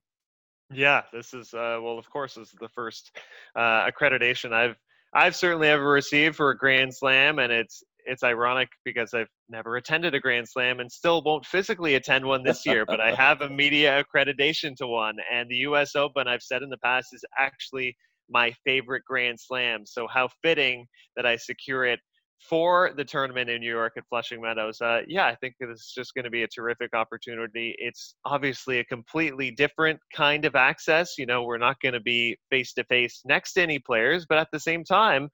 [0.73, 3.17] Yeah, this is uh, well, of course, this is the first
[3.55, 4.77] uh, accreditation I've
[5.15, 9.77] I've certainly ever received for a Grand Slam, and it's it's ironic because I've never
[9.77, 13.41] attended a Grand Slam and still won't physically attend one this year, but I have
[13.41, 15.17] a media accreditation to one.
[15.33, 17.97] And the US Open, I've said in the past, is actually
[18.29, 19.85] my favorite Grand Slam.
[19.85, 22.01] So, how fitting that I secure it
[22.41, 24.81] for the tournament in New York at Flushing Meadows.
[24.81, 27.75] Uh, yeah, I think this is just going to be a terrific opportunity.
[27.79, 31.15] It's obviously a completely different kind of access.
[31.19, 34.39] You know, we're not going to be face to face next to any players, but
[34.39, 35.29] at the same time,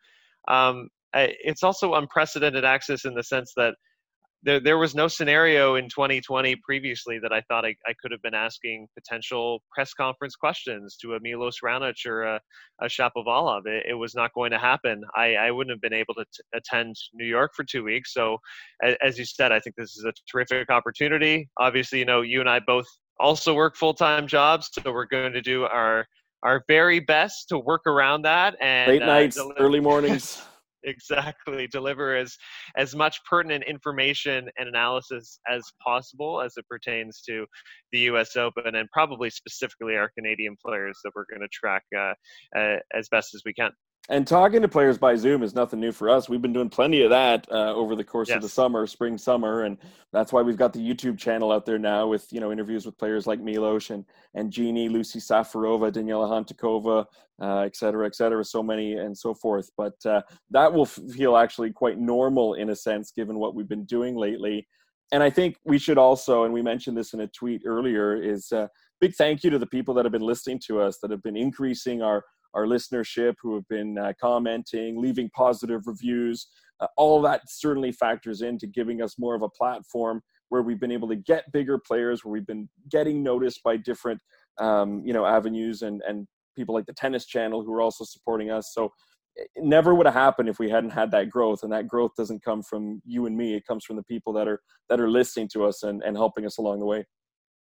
[0.49, 3.75] um, it's also unprecedented access in the sense that
[4.45, 8.23] there, there was no scenario in 2020 previously that I thought I, I could have
[8.23, 12.41] been asking potential press conference questions to a Milos Raonic or a,
[12.81, 13.67] a Shapovalov.
[13.67, 15.03] It, it, was not going to happen.
[15.15, 18.13] I, I wouldn't have been able to t- attend New York for two weeks.
[18.13, 18.39] So,
[18.83, 21.49] as, as you said, I think this is a terrific opportunity.
[21.59, 22.87] Obviously, you know, you and I both
[23.21, 26.07] also work full time jobs, so we're going to do our
[26.43, 30.43] our very best to work around that and late uh, nights, uh, early mornings
[30.85, 32.37] exactly deliver as
[32.77, 37.47] as much pertinent information and analysis as possible as it pertains to
[37.93, 38.37] the U.S.
[38.37, 42.15] Open and probably specifically our Canadian players that we're going to track uh,
[42.59, 43.71] uh, as best as we can.
[44.09, 46.29] And talking to players by Zoom is nothing new for us.
[46.29, 48.37] We've been doing plenty of that uh, over the course yes.
[48.37, 49.79] of the summer, spring, summer, and
[50.13, 52.99] that's why we've got the YouTube channel out there now with you know interviews with
[52.99, 57.07] players like Milos and and Genie, Lucie Safarova, Daniela Hantuchova,
[57.41, 59.71] uh, et cetera, et cetera, so many and so forth.
[59.77, 63.85] But uh, that will feel actually quite normal in a sense, given what we've been
[63.85, 64.67] doing lately.
[65.13, 68.51] And I think we should also, and we mentioned this in a tweet earlier, is
[68.51, 68.67] uh,
[69.01, 71.37] big thank you to the people that have been listening to us, that have been
[71.37, 72.25] increasing our
[72.55, 76.49] our listenership, who have been uh, commenting, leaving positive reviews.
[76.81, 80.93] Uh, all that certainly factors into giving us more of a platform where we've been
[80.93, 84.21] able to get bigger players, where we've been getting noticed by different,
[84.59, 86.27] um, you know, avenues and and
[86.57, 88.73] people like the Tennis Channel who are also supporting us.
[88.75, 88.93] So
[89.37, 92.45] it never would have happened if we hadn't had that growth and that growth doesn't
[92.45, 95.49] come from you and me it comes from the people that are that are listening
[95.49, 97.05] to us and, and helping us along the way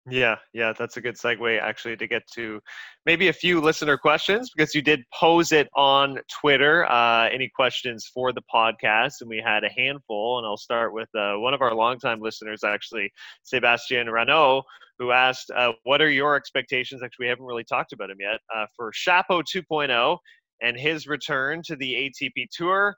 [0.10, 2.60] yeah, yeah, that's a good segue actually to get to
[3.06, 6.90] maybe a few listener questions because you did pose it on Twitter.
[6.90, 9.22] Uh, any questions for the podcast?
[9.22, 12.64] And we had a handful, and I'll start with uh, one of our longtime listeners,
[12.64, 13.12] actually,
[13.44, 14.64] Sebastien Renault,
[14.98, 18.40] who asked, uh, "What are your expectations?" Actually, we haven't really talked about him yet
[18.56, 20.18] uh, for Shapo 2.0
[20.64, 22.96] and his return to the ATP Tour.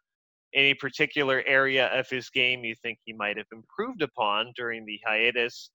[0.55, 4.99] Any particular area of his game you think he might have improved upon during the
[5.05, 5.69] hiatus?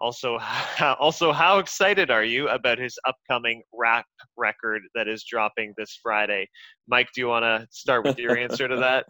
[0.00, 0.38] Also,
[0.98, 6.48] also, how excited are you about his upcoming rap record that is dropping this Friday?
[6.88, 9.06] Mike, do you want to start with your answer to that?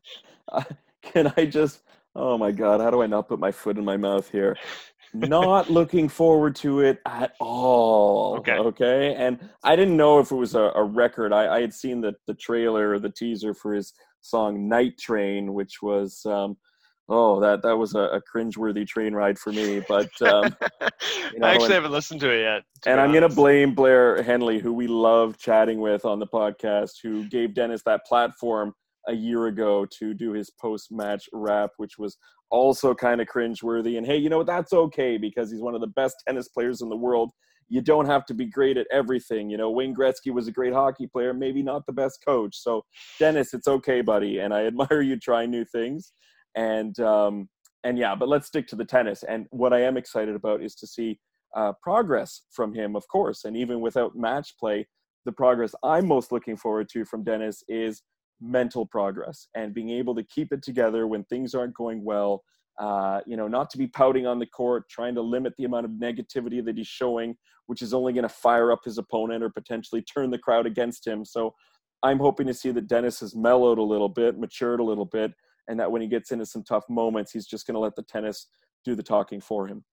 [1.02, 1.82] Can I just?
[2.16, 4.56] Oh my God, how do I not put my foot in my mouth here?
[5.12, 8.36] not looking forward to it at all.
[8.38, 8.56] Okay.
[8.56, 9.14] Okay.
[9.14, 11.32] And I didn't know if it was a, a record.
[11.32, 15.52] I, I, had seen the, the trailer or the teaser for his song Night Train,
[15.52, 16.56] which was um,
[17.10, 19.82] oh, that that was a, a cringeworthy train ride for me.
[19.86, 20.56] But um,
[21.32, 22.62] you know, I actually and, haven't listened to it yet.
[22.82, 26.26] To and I'm going to blame Blair Henley, who we love chatting with on the
[26.26, 28.72] podcast, who gave Dennis that platform
[29.08, 32.16] a year ago to do his post-match rap, which was
[32.50, 33.98] also kind of cringeworthy.
[33.98, 36.80] And hey, you know what that's okay because he's one of the best tennis players
[36.80, 37.32] in the world.
[37.68, 39.48] You don't have to be great at everything.
[39.48, 42.56] You know, Wayne Gretzky was a great hockey player, maybe not the best coach.
[42.56, 42.84] So,
[43.20, 44.40] Dennis, it's okay, buddy.
[44.40, 46.12] And I admire you trying new things
[46.54, 47.48] and um,
[47.84, 49.22] and yeah, but let's stick to the tennis.
[49.22, 51.18] And what I am excited about is to see
[51.56, 53.44] uh, progress from him, of course.
[53.44, 54.86] And even without match play,
[55.24, 58.02] the progress I'm most looking forward to from Dennis is
[58.40, 62.42] mental progress and being able to keep it together when things aren't going well.
[62.78, 65.84] Uh, you know, not to be pouting on the court, trying to limit the amount
[65.84, 67.36] of negativity that he's showing,
[67.66, 71.06] which is only going to fire up his opponent or potentially turn the crowd against
[71.06, 71.22] him.
[71.24, 71.54] So
[72.02, 75.32] I'm hoping to see that Dennis has mellowed a little bit, matured a little bit,
[75.70, 78.02] and that when he gets into some tough moments, he's just going to let the
[78.02, 78.48] tennis
[78.84, 79.84] do the talking for him.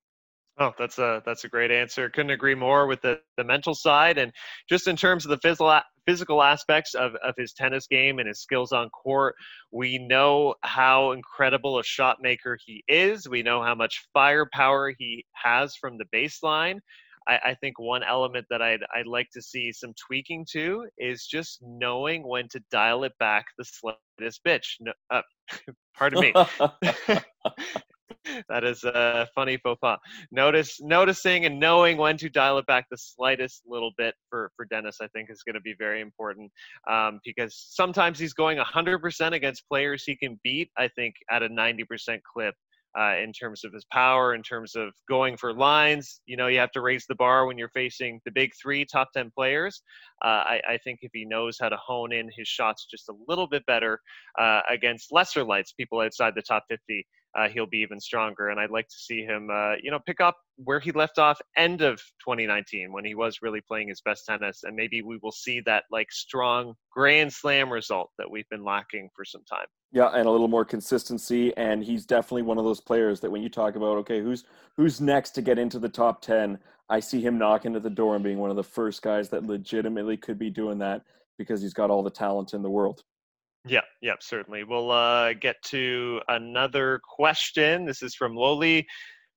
[0.59, 2.09] Oh, that's a that's a great answer.
[2.09, 4.31] Couldn't agree more with the, the mental side and
[4.67, 8.41] just in terms of the physical physical aspects of, of his tennis game and his
[8.41, 9.35] skills on court.
[9.71, 13.29] We know how incredible a shot maker he is.
[13.29, 16.79] We know how much firepower he has from the baseline.
[17.27, 21.25] I, I think one element that I'd I'd like to see some tweaking to is
[21.25, 24.75] just knowing when to dial it back the slightest bitch.
[24.79, 25.21] No, uh,
[25.97, 26.33] pardon me.
[28.49, 29.99] that is a funny faux pas.
[30.31, 34.65] Notice, noticing and knowing when to dial it back the slightest little bit for, for
[34.65, 36.51] Dennis, I think is going to be very important
[36.89, 40.69] um, because sometimes he's going 100% against players he can beat.
[40.77, 42.55] I think at a 90% clip.
[42.97, 46.19] Uh, in terms of his power, in terms of going for lines.
[46.25, 49.09] You know, you have to raise the bar when you're facing the big three top
[49.13, 49.83] 10 players.
[50.25, 53.13] Uh, I, I, think if he knows how to hone in his shots just a
[53.27, 53.99] little bit better
[54.39, 57.05] uh, against lesser lights, people outside the top 50,
[57.37, 58.49] uh, he'll be even stronger.
[58.49, 61.39] And I'd like to see him, uh, you know, pick up where he left off
[61.55, 64.61] end of 2019 when he was really playing his best tennis.
[64.63, 69.09] And maybe we will see that like strong Grand Slam result that we've been lacking
[69.15, 69.67] for some time.
[69.91, 71.55] Yeah, and a little more consistency.
[71.57, 74.43] And he's definitely one of those players that when you talk about, okay, who's
[74.75, 76.57] who's next to get into the top 10,
[76.89, 79.45] I see him knocking at the door and being one of the first guys that
[79.45, 81.03] legitimately could be doing that
[81.37, 83.03] because he's got all the talent in the world.
[83.67, 84.63] Yeah, yeah, certainly.
[84.63, 87.85] We'll uh, get to another question.
[87.85, 88.85] This is from Loli.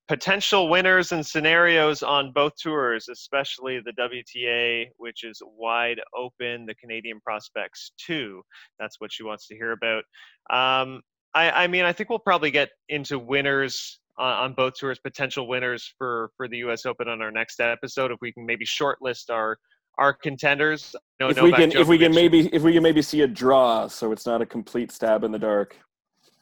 [0.08, 6.74] Potential winners and scenarios on both tours, especially the WTA, which is wide open, the
[6.74, 8.42] Canadian prospects too.
[8.80, 10.02] That's what she wants to hear about.
[10.50, 11.02] Um,
[11.32, 15.46] I, I mean, I think we'll probably get into winners on, on both tours, potential
[15.46, 16.86] winners for for the U.S.
[16.86, 18.10] Open on our next episode.
[18.10, 19.58] If we can maybe shortlist our
[20.00, 20.96] our contenders.
[21.20, 21.80] No, if we can, Djokovic.
[21.80, 24.46] if we can maybe, if we can maybe see a draw, so it's not a
[24.46, 25.76] complete stab in the dark.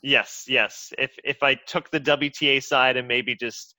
[0.02, 0.92] Yes, yes.
[0.96, 3.74] If if I took the WTA side and maybe just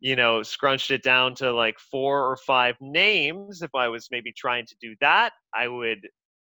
[0.00, 4.32] you know scrunched it down to like four or five names, if I was maybe
[4.36, 6.00] trying to do that, I would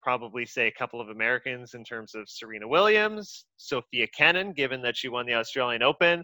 [0.02, 4.98] probably say a couple of Americans in terms of Serena Williams, Sofia Kenin, given that
[4.98, 6.24] she won the Australian Open,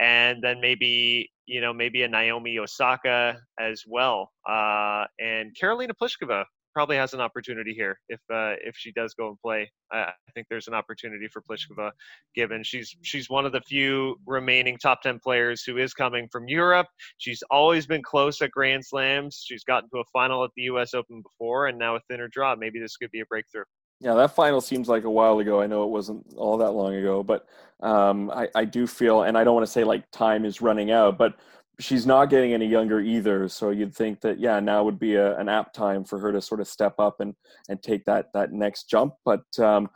[0.00, 6.44] and then maybe you know maybe a Naomi Osaka as well, uh, and Karolina Pliskova
[6.74, 9.70] probably has an opportunity here if uh, if she does go and play.
[9.92, 11.92] I think there's an opportunity for Pliskova,
[12.34, 16.48] given she's she's one of the few remaining top ten players who is coming from
[16.48, 16.88] Europe.
[17.18, 19.42] She's always been close at Grand Slams.
[19.46, 20.92] She's gotten to a final at the U.S.
[20.94, 22.56] Open before, and now a thinner draw.
[22.56, 23.64] Maybe this could be a breakthrough.
[24.04, 25.62] Yeah, that final seems like a while ago.
[25.62, 27.46] I know it wasn't all that long ago, but
[27.80, 30.90] um, I, I do feel, and I don't want to say like time is running
[30.90, 31.36] out, but
[31.80, 33.48] she's not getting any younger either.
[33.48, 36.42] So you'd think that yeah, now would be a, an apt time for her to
[36.42, 37.34] sort of step up and
[37.70, 39.14] and take that that next jump.
[39.24, 39.88] But um,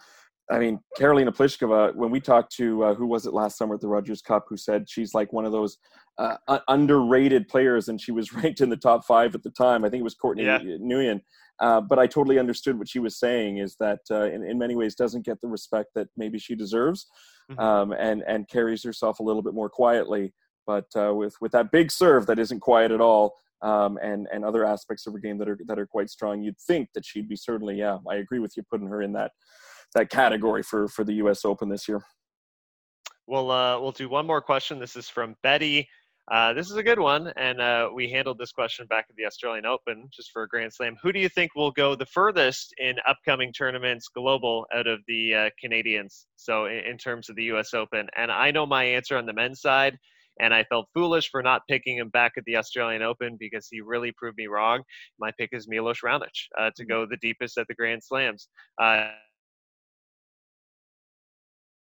[0.50, 3.80] I mean, Karolina Pliskova, when we talked to uh, who was it last summer at
[3.80, 5.76] the Rogers Cup, who said she's like one of those
[6.18, 6.36] uh,
[6.68, 9.84] underrated players, and she was ranked in the top five at the time.
[9.84, 10.58] I think it was Courtney yeah.
[10.58, 11.20] Nguyen.
[11.60, 14.76] Uh, but I totally understood what she was saying is that uh, in, in many
[14.76, 17.06] ways doesn't get the respect that maybe she deserves,
[17.50, 17.60] mm-hmm.
[17.60, 20.32] um, and and carries herself a little bit more quietly.
[20.66, 24.44] But uh, with with that big serve that isn't quiet at all, um, and and
[24.44, 27.28] other aspects of her game that are that are quite strong, you'd think that she'd
[27.28, 27.76] be certainly.
[27.76, 29.32] Yeah, I agree with you putting her in that
[29.94, 31.44] that category for for the U.S.
[31.44, 32.02] Open this year.
[33.26, 34.78] We'll uh, we'll do one more question.
[34.78, 35.88] This is from Betty.
[36.30, 39.24] Uh, this is a good one, and uh, we handled this question back at the
[39.24, 40.94] Australian Open just for a Grand Slam.
[41.02, 45.34] Who do you think will go the furthest in upcoming tournaments global out of the
[45.34, 46.26] uh, Canadians?
[46.36, 47.72] So, in, in, terms of the U.S.
[47.72, 49.98] Open, and I know my answer on the men's side
[50.40, 53.80] and I felt foolish for not picking him back at the Australian Open because he
[53.80, 54.82] really proved me wrong.
[55.18, 56.88] My pick is Milos Raonic uh, to mm-hmm.
[56.88, 58.48] go the deepest at the Grand Slams.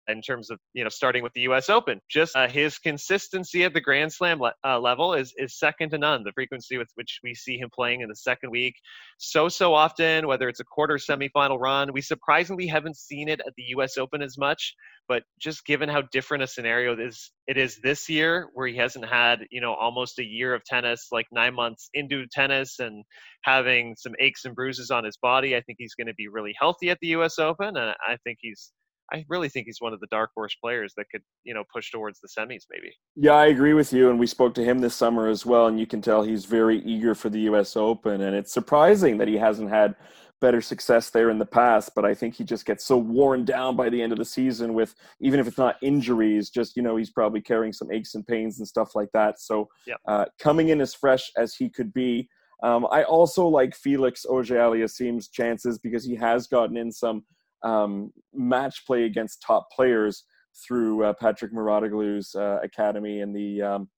[0.08, 1.70] In terms of you know starting with the U.S.
[1.70, 2.00] Open.
[2.10, 5.98] Just uh, his consistency at the Grand Slam le- uh, level is is second to
[5.98, 6.24] none.
[6.24, 8.76] The frequency with which we see him playing in the second week,
[9.18, 13.54] so so often, whether it's a quarter semifinal run, we surprisingly haven't seen it at
[13.58, 13.98] the U.S.
[13.98, 14.74] Open as much.
[15.08, 18.76] But just given how different a scenario it is, it is this year, where he
[18.78, 23.04] hasn't had you know almost a year of tennis, like nine months into tennis, and
[23.44, 26.54] having some aches and bruises on his body, I think he's going to be really
[26.60, 27.40] healthy at the U.S.
[27.40, 28.72] Open, and I think he's
[29.12, 31.92] I really think he's one of the dark horse players that could, you know, push
[31.92, 32.94] towards the semis maybe.
[33.16, 34.10] Yeah, I agree with you.
[34.10, 35.68] And we spoke to him this summer as well.
[35.68, 38.22] And you can tell he's very eager for the US Open.
[38.22, 39.96] And it's surprising that he hasn't had
[40.40, 41.92] better success there in the past.
[41.96, 44.74] But I think he just gets so worn down by the end of the season
[44.74, 48.28] with, even if it's not injuries, just, you know, he's probably carrying some aches and
[48.28, 49.40] pains and stuff like that.
[49.40, 49.98] So yep.
[50.06, 52.30] uh, coming in as fresh as he could be.
[52.64, 57.24] Um, I also like Felix Auger-Aliassime's chances because he has gotten in some
[57.64, 60.24] um, match play against top players
[60.66, 63.90] through uh, Patrick Mouratoglou's uh, academy and the um,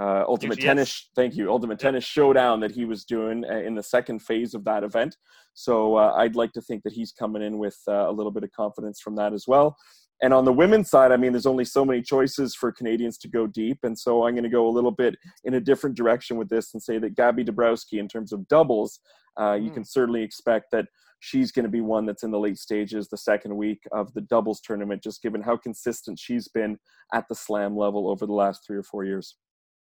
[0.00, 0.64] uh, Ultimate yes.
[0.64, 1.10] Tennis.
[1.14, 1.78] Thank you, Ultimate.
[1.78, 5.16] Tennis Showdown that he was doing uh, in the second phase of that event.
[5.54, 8.44] So uh, I'd like to think that he's coming in with uh, a little bit
[8.44, 9.76] of confidence from that as well.
[10.22, 13.28] And on the women's side, I mean, there's only so many choices for Canadians to
[13.28, 13.78] go deep.
[13.82, 16.74] And so I'm going to go a little bit in a different direction with this
[16.74, 19.00] and say that Gabby Dabrowski, in terms of doubles,
[19.38, 19.64] uh, mm.
[19.64, 20.86] you can certainly expect that
[21.20, 24.22] she's going to be one that's in the late stages, the second week of the
[24.22, 26.78] doubles tournament, just given how consistent she's been
[27.14, 29.36] at the slam level over the last three or four years.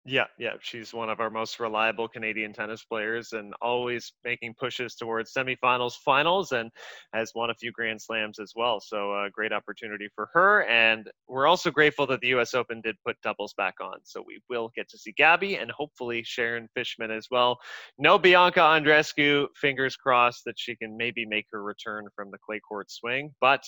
[0.03, 4.95] Yeah, yeah, she's one of our most reliable Canadian tennis players and always making pushes
[4.95, 6.71] towards semifinals, finals, and
[7.13, 8.79] has won a few Grand Slams as well.
[8.79, 10.63] So, a great opportunity for her.
[10.63, 12.55] And we're also grateful that the U.S.
[12.55, 13.99] Open did put doubles back on.
[14.03, 17.59] So, we will get to see Gabby and hopefully Sharon Fichman as well.
[17.99, 22.59] No Bianca Andreescu, fingers crossed that she can maybe make her return from the clay
[22.59, 23.35] court swing.
[23.39, 23.61] But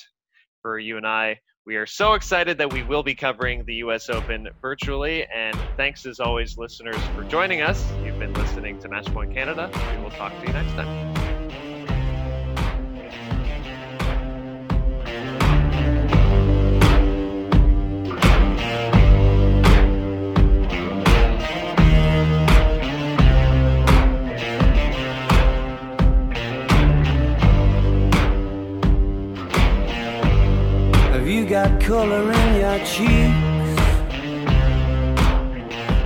[0.64, 4.10] for you and I, we are so excited that we will be covering the U.S.
[4.10, 5.26] Open virtually.
[5.34, 7.90] And thanks as always, listeners, for joining us.
[8.04, 9.70] You've been listening to Matchpoint Canada.
[9.96, 11.13] We will talk to you next time.
[31.54, 33.82] Got color in your cheeks?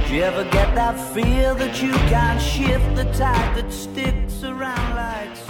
[0.06, 4.95] Do you ever get that feel that you can't shift the tide that sticks around
[4.98, 5.47] like